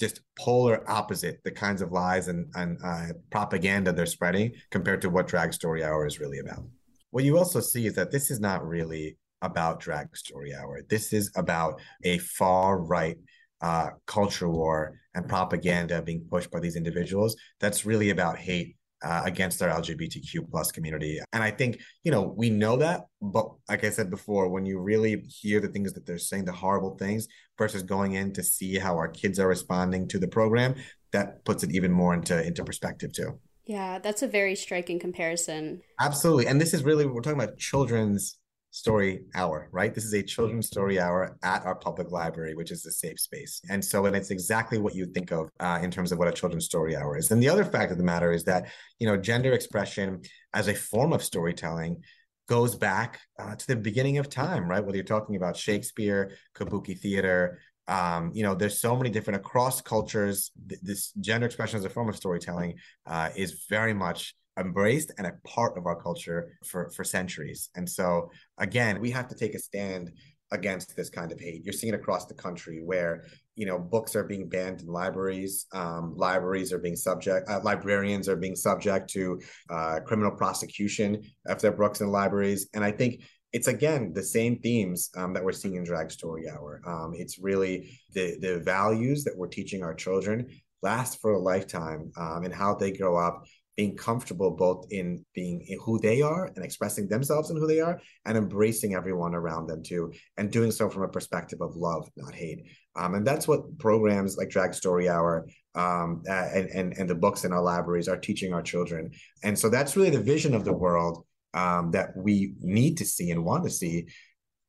just 0.00 0.20
polar 0.38 0.88
opposite 0.90 1.40
the 1.44 1.50
kinds 1.50 1.82
of 1.82 1.92
lies 1.92 2.28
and, 2.28 2.50
and 2.54 2.78
uh, 2.82 3.08
propaganda 3.30 3.92
they're 3.92 4.06
spreading 4.06 4.52
compared 4.70 5.02
to 5.02 5.10
what 5.10 5.28
drag 5.28 5.52
story 5.52 5.84
hour 5.84 6.06
is 6.06 6.18
really 6.18 6.38
about. 6.38 6.64
What 7.10 7.24
you 7.24 7.36
also 7.36 7.60
see 7.60 7.86
is 7.86 7.94
that 7.94 8.10
this 8.10 8.30
is 8.30 8.40
not 8.40 8.66
really 8.66 9.18
about 9.42 9.80
drag 9.80 10.16
story 10.16 10.54
hour. 10.54 10.80
This 10.88 11.12
is 11.12 11.30
about 11.36 11.80
a 12.04 12.18
far 12.18 12.80
right 12.80 13.18
uh, 13.60 13.90
culture 14.06 14.48
war 14.48 14.98
and 15.14 15.28
propaganda 15.28 16.00
being 16.00 16.24
pushed 16.30 16.50
by 16.50 16.60
these 16.60 16.76
individuals 16.76 17.36
that's 17.60 17.84
really 17.84 18.10
about 18.10 18.38
hate 18.38 18.76
uh, 19.02 19.22
against 19.24 19.62
our 19.62 19.68
LGBTQ 19.68 20.50
plus 20.50 20.72
community. 20.72 21.20
And 21.32 21.42
I 21.42 21.50
think, 21.50 21.80
you 22.04 22.10
know, 22.10 22.34
we 22.36 22.50
know 22.50 22.76
that, 22.76 23.06
but 23.20 23.50
like 23.68 23.84
I 23.84 23.90
said 23.90 24.10
before, 24.10 24.48
when 24.48 24.66
you 24.66 24.78
really 24.78 25.24
hear 25.26 25.60
the 25.60 25.68
things 25.68 25.92
that 25.94 26.06
they're 26.06 26.18
saying, 26.18 26.44
the 26.44 26.52
horrible 26.52 26.96
things, 26.96 27.28
versus 27.58 27.82
going 27.82 28.14
in 28.14 28.32
to 28.32 28.42
see 28.42 28.78
how 28.78 28.96
our 28.96 29.08
kids 29.08 29.38
are 29.38 29.48
responding 29.48 30.08
to 30.08 30.18
the 30.18 30.28
program, 30.28 30.74
that 31.12 31.44
puts 31.44 31.62
it 31.62 31.74
even 31.74 31.92
more 31.92 32.14
into 32.14 32.42
into 32.42 32.64
perspective 32.64 33.12
too. 33.12 33.38
Yeah, 33.66 33.98
that's 33.98 34.22
a 34.22 34.26
very 34.26 34.56
striking 34.56 34.98
comparison. 34.98 35.82
Absolutely. 36.00 36.46
And 36.46 36.60
this 36.60 36.74
is 36.74 36.82
really 36.82 37.06
we're 37.06 37.20
talking 37.20 37.40
about 37.40 37.58
children's 37.58 38.39
story 38.70 39.22
hour, 39.34 39.68
right? 39.72 39.94
This 39.94 40.04
is 40.04 40.14
a 40.14 40.22
children's 40.22 40.66
story 40.66 41.00
hour 41.00 41.36
at 41.42 41.64
our 41.64 41.74
public 41.74 42.10
library, 42.10 42.54
which 42.54 42.70
is 42.70 42.86
a 42.86 42.92
safe 42.92 43.18
space. 43.18 43.60
And 43.68 43.84
so, 43.84 44.06
and 44.06 44.14
it's 44.14 44.30
exactly 44.30 44.78
what 44.78 44.94
you 44.94 45.06
think 45.06 45.32
of 45.32 45.50
uh, 45.58 45.80
in 45.82 45.90
terms 45.90 46.12
of 46.12 46.18
what 46.18 46.28
a 46.28 46.32
children's 46.32 46.66
story 46.66 46.96
hour 46.96 47.16
is. 47.16 47.30
And 47.30 47.42
the 47.42 47.48
other 47.48 47.64
fact 47.64 47.90
of 47.90 47.98
the 47.98 48.04
matter 48.04 48.32
is 48.32 48.44
that, 48.44 48.68
you 48.98 49.06
know, 49.06 49.16
gender 49.16 49.52
expression 49.52 50.22
as 50.54 50.68
a 50.68 50.74
form 50.74 51.12
of 51.12 51.22
storytelling 51.24 52.02
goes 52.48 52.74
back 52.74 53.20
uh, 53.38 53.54
to 53.54 53.66
the 53.66 53.76
beginning 53.76 54.18
of 54.18 54.28
time, 54.28 54.68
right? 54.68 54.84
Whether 54.84 54.96
you're 54.96 55.04
talking 55.04 55.36
about 55.36 55.56
Shakespeare, 55.56 56.32
Kabuki 56.54 56.98
theater, 56.98 57.60
um, 57.90 58.30
you 58.34 58.44
know, 58.44 58.54
there's 58.54 58.80
so 58.80 58.96
many 58.96 59.10
different 59.10 59.40
across 59.40 59.80
cultures. 59.80 60.52
Th- 60.68 60.80
this 60.80 61.12
gender 61.20 61.46
expression 61.46 61.78
as 61.78 61.84
a 61.84 61.90
form 61.90 62.08
of 62.08 62.16
storytelling 62.16 62.76
uh, 63.04 63.30
is 63.34 63.64
very 63.68 63.94
much 63.94 64.36
embraced 64.58 65.12
and 65.18 65.26
a 65.26 65.32
part 65.44 65.76
of 65.76 65.86
our 65.86 66.00
culture 66.00 66.56
for 66.64 66.90
for 66.90 67.04
centuries. 67.04 67.70
And 67.76 67.88
so 67.88 68.30
again, 68.58 69.00
we 69.00 69.10
have 69.10 69.28
to 69.28 69.34
take 69.34 69.54
a 69.54 69.58
stand 69.58 70.12
against 70.52 70.96
this 70.96 71.10
kind 71.10 71.30
of 71.30 71.40
hate. 71.40 71.64
You're 71.64 71.72
seeing 71.72 71.94
it 71.94 71.96
across 71.96 72.26
the 72.26 72.34
country 72.34 72.82
where 72.84 73.24
you 73.54 73.66
know 73.66 73.78
books 73.78 74.16
are 74.16 74.24
being 74.24 74.48
banned 74.48 74.80
in 74.82 74.88
libraries. 74.88 75.66
Um, 75.72 76.14
libraries 76.16 76.72
are 76.72 76.78
being 76.78 76.96
subject. 76.96 77.48
Uh, 77.48 77.60
librarians 77.62 78.28
are 78.28 78.36
being 78.36 78.56
subject 78.56 79.10
to 79.10 79.40
uh, 79.68 80.00
criminal 80.04 80.32
prosecution 80.32 81.22
if 81.46 81.60
their 81.60 81.72
books 81.72 82.00
in 82.00 82.08
libraries. 82.08 82.68
And 82.74 82.84
I 82.84 82.90
think 82.90 83.22
it's 83.52 83.68
again 83.68 84.12
the 84.12 84.22
same 84.22 84.58
themes 84.60 85.10
um, 85.16 85.32
that 85.34 85.44
we're 85.44 85.52
seeing 85.52 85.76
in 85.76 85.84
Drag 85.84 86.10
Story 86.10 86.48
Hour. 86.48 86.80
Um, 86.86 87.12
it's 87.14 87.38
really 87.38 87.98
the 88.12 88.36
the 88.40 88.60
values 88.60 89.24
that 89.24 89.36
we're 89.36 89.48
teaching 89.48 89.82
our 89.82 89.94
children 89.94 90.46
last 90.82 91.20
for 91.20 91.32
a 91.32 91.38
lifetime 91.38 92.10
um, 92.16 92.44
and 92.44 92.54
how 92.54 92.74
they 92.74 92.90
grow 92.90 93.16
up 93.16 93.44
being 93.80 93.96
comfortable 93.96 94.50
both 94.50 94.86
in 94.90 95.24
being 95.34 95.58
who 95.84 95.98
they 96.00 96.20
are 96.22 96.44
and 96.54 96.64
expressing 96.64 97.06
themselves 97.08 97.50
and 97.50 97.58
who 97.58 97.66
they 97.66 97.80
are 97.80 98.00
and 98.26 98.36
embracing 98.36 98.94
everyone 98.94 99.34
around 99.34 99.66
them 99.66 99.82
too 99.82 100.12
and 100.36 100.50
doing 100.50 100.70
so 100.70 100.88
from 100.88 101.02
a 101.02 101.08
perspective 101.08 101.60
of 101.60 101.76
love 101.76 102.08
not 102.16 102.34
hate 102.34 102.60
um, 102.96 103.14
and 103.14 103.26
that's 103.26 103.46
what 103.48 103.78
programs 103.78 104.36
like 104.36 104.50
drag 104.50 104.74
story 104.74 105.08
hour 105.08 105.46
um, 105.74 106.22
and, 106.28 106.66
and 106.78 106.88
and 106.98 107.08
the 107.08 107.14
books 107.14 107.44
in 107.44 107.52
our 107.52 107.62
libraries 107.62 108.08
are 108.08 108.18
teaching 108.18 108.52
our 108.52 108.62
children 108.62 109.10
and 109.44 109.58
so 109.58 109.68
that's 109.68 109.96
really 109.96 110.10
the 110.10 110.28
vision 110.34 110.54
of 110.54 110.64
the 110.64 110.78
world 110.84 111.24
um, 111.54 111.90
that 111.90 112.16
we 112.16 112.54
need 112.60 112.96
to 112.96 113.04
see 113.04 113.30
and 113.30 113.44
want 113.44 113.64
to 113.64 113.70
see 113.70 114.06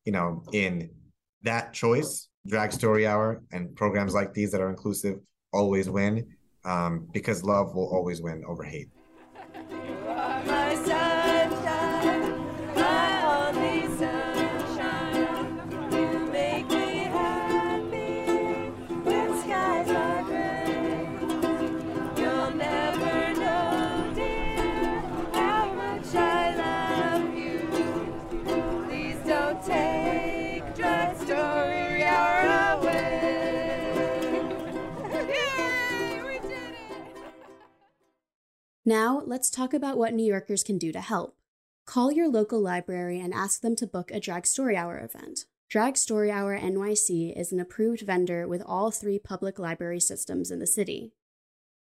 you 0.04 0.12
know, 0.12 0.42
in 0.52 0.90
that 1.42 1.72
choice, 1.72 2.28
Drag 2.46 2.72
Story 2.72 3.06
Hour 3.06 3.42
and 3.52 3.74
programs 3.76 4.14
like 4.14 4.34
these 4.34 4.50
that 4.52 4.60
are 4.60 4.70
inclusive 4.70 5.18
always 5.52 5.88
win 5.88 6.26
um, 6.64 7.08
because 7.12 7.44
love 7.44 7.74
will 7.74 7.88
always 7.92 8.20
win 8.20 8.42
over 8.46 8.64
hate. 8.64 8.88
Thank 9.54 9.70
you. 9.88 9.91
Now, 38.84 39.22
let's 39.24 39.48
talk 39.48 39.72
about 39.72 39.96
what 39.96 40.12
New 40.12 40.26
Yorkers 40.26 40.64
can 40.64 40.76
do 40.76 40.90
to 40.90 41.00
help. 41.00 41.36
Call 41.86 42.10
your 42.10 42.28
local 42.28 42.60
library 42.60 43.20
and 43.20 43.32
ask 43.32 43.60
them 43.60 43.76
to 43.76 43.86
book 43.86 44.10
a 44.10 44.18
Drag 44.18 44.44
Story 44.44 44.76
Hour 44.76 44.98
event. 44.98 45.44
Drag 45.70 45.96
Story 45.96 46.32
Hour 46.32 46.58
NYC 46.58 47.32
is 47.38 47.52
an 47.52 47.60
approved 47.60 48.00
vendor 48.00 48.48
with 48.48 48.60
all 48.66 48.90
three 48.90 49.20
public 49.20 49.60
library 49.60 50.00
systems 50.00 50.50
in 50.50 50.58
the 50.58 50.66
city. 50.66 51.12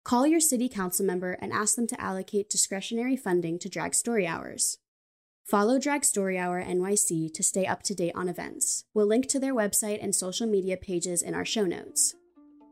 Call 0.04 0.28
your 0.28 0.40
city 0.40 0.70
council 0.70 1.04
member 1.04 1.34
and 1.42 1.52
ask 1.52 1.76
them 1.76 1.88
to 1.88 2.00
allocate 2.00 2.52
discretionary 2.52 3.18
funding 3.18 3.58
to 3.58 3.70
Drag 3.70 3.96
Story 3.96 4.28
Hours. 4.28 4.78
Follow 5.44 5.80
Drag 5.80 6.06
Story 6.06 6.38
Hour 6.38 6.64
NYC 6.64 7.34
to 7.34 7.42
stay 7.42 7.66
up 7.66 7.82
to 7.84 7.96
date 7.96 8.14
on 8.14 8.30
events. 8.30 8.86
We'll 8.94 9.08
link 9.08 9.28
to 9.30 9.40
their 9.40 9.56
website 9.56 9.98
and 10.04 10.14
social 10.14 10.46
media 10.46 10.78
pages 10.78 11.24
in 11.24 11.34
our 11.34 11.46
show 11.46 11.66
notes. 11.66 12.14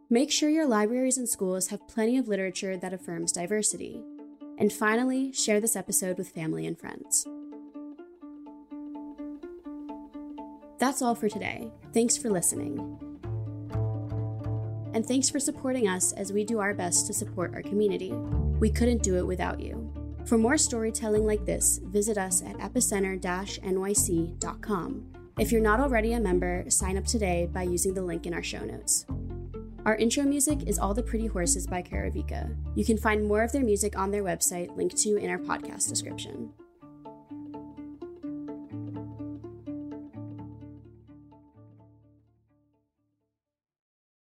Make 0.08 0.32
sure 0.32 0.50
your 0.50 0.68
libraries 0.68 1.18
and 1.18 1.28
schools 1.28 1.70
have 1.70 1.88
plenty 1.88 2.18
of 2.20 2.28
literature 2.28 2.78
that 2.78 2.94
affirms 2.94 3.32
diversity. 3.32 4.04
And 4.60 4.72
finally, 4.72 5.32
share 5.32 5.60
this 5.60 5.76
episode 5.76 6.18
with 6.18 6.30
family 6.30 6.68
and 6.68 6.78
friends. 6.78 7.26
That's 10.78 11.02
all 11.02 11.16
for 11.16 11.30
today. 11.30 11.72
Thanks 11.94 12.18
for 12.18 12.30
listening. 12.30 13.00
And 14.94 15.06
thanks 15.06 15.30
for 15.30 15.40
supporting 15.40 15.88
us 15.88 16.12
as 16.14 16.34
we 16.34 16.44
do 16.44 16.60
our 16.60 16.74
best 16.74 17.08
to 17.08 17.14
support 17.14 17.54
our 17.56 17.62
community. 17.62 18.12
We 18.60 18.70
couldn't 18.70 19.02
do 19.02 19.16
it 19.18 19.26
without 19.26 19.62
you. 19.62 19.92
For 20.26 20.38
more 20.38 20.58
storytelling 20.58 21.26
like 21.26 21.46
this, 21.46 21.80
visit 21.86 22.18
us 22.18 22.44
at 22.44 22.58
epicenter 22.58 23.20
nyc.com. 23.20 25.06
If 25.40 25.52
you're 25.54 25.62
not 25.62 25.80
already 25.80 26.14
a 26.14 26.20
member, 26.20 26.66
sign 26.70 26.98
up 26.98 27.06
today 27.06 27.50
by 27.52 27.64
using 27.64 27.94
the 27.94 28.02
link 28.02 28.26
in 28.26 28.34
our 28.34 28.44
show 28.44 28.66
notes. 28.66 29.06
Our 29.90 29.96
intro 29.96 30.24
music 30.24 30.68
is 30.68 30.78
All 30.78 30.94
the 30.94 31.02
Pretty 31.02 31.26
Horses 31.26 31.66
by 31.66 31.82
Karavika. 31.82 32.56
You 32.76 32.86
can 32.86 32.96
find 32.96 33.28
more 33.28 33.42
of 33.42 33.52
their 33.52 33.64
music 33.64 33.98
on 33.98 34.12
their 34.12 34.22
website, 34.22 34.78
linked 34.78 34.98
to 34.98 35.16
in 35.16 35.32
our 35.32 35.40
podcast 35.40 35.90
description. 35.90 36.54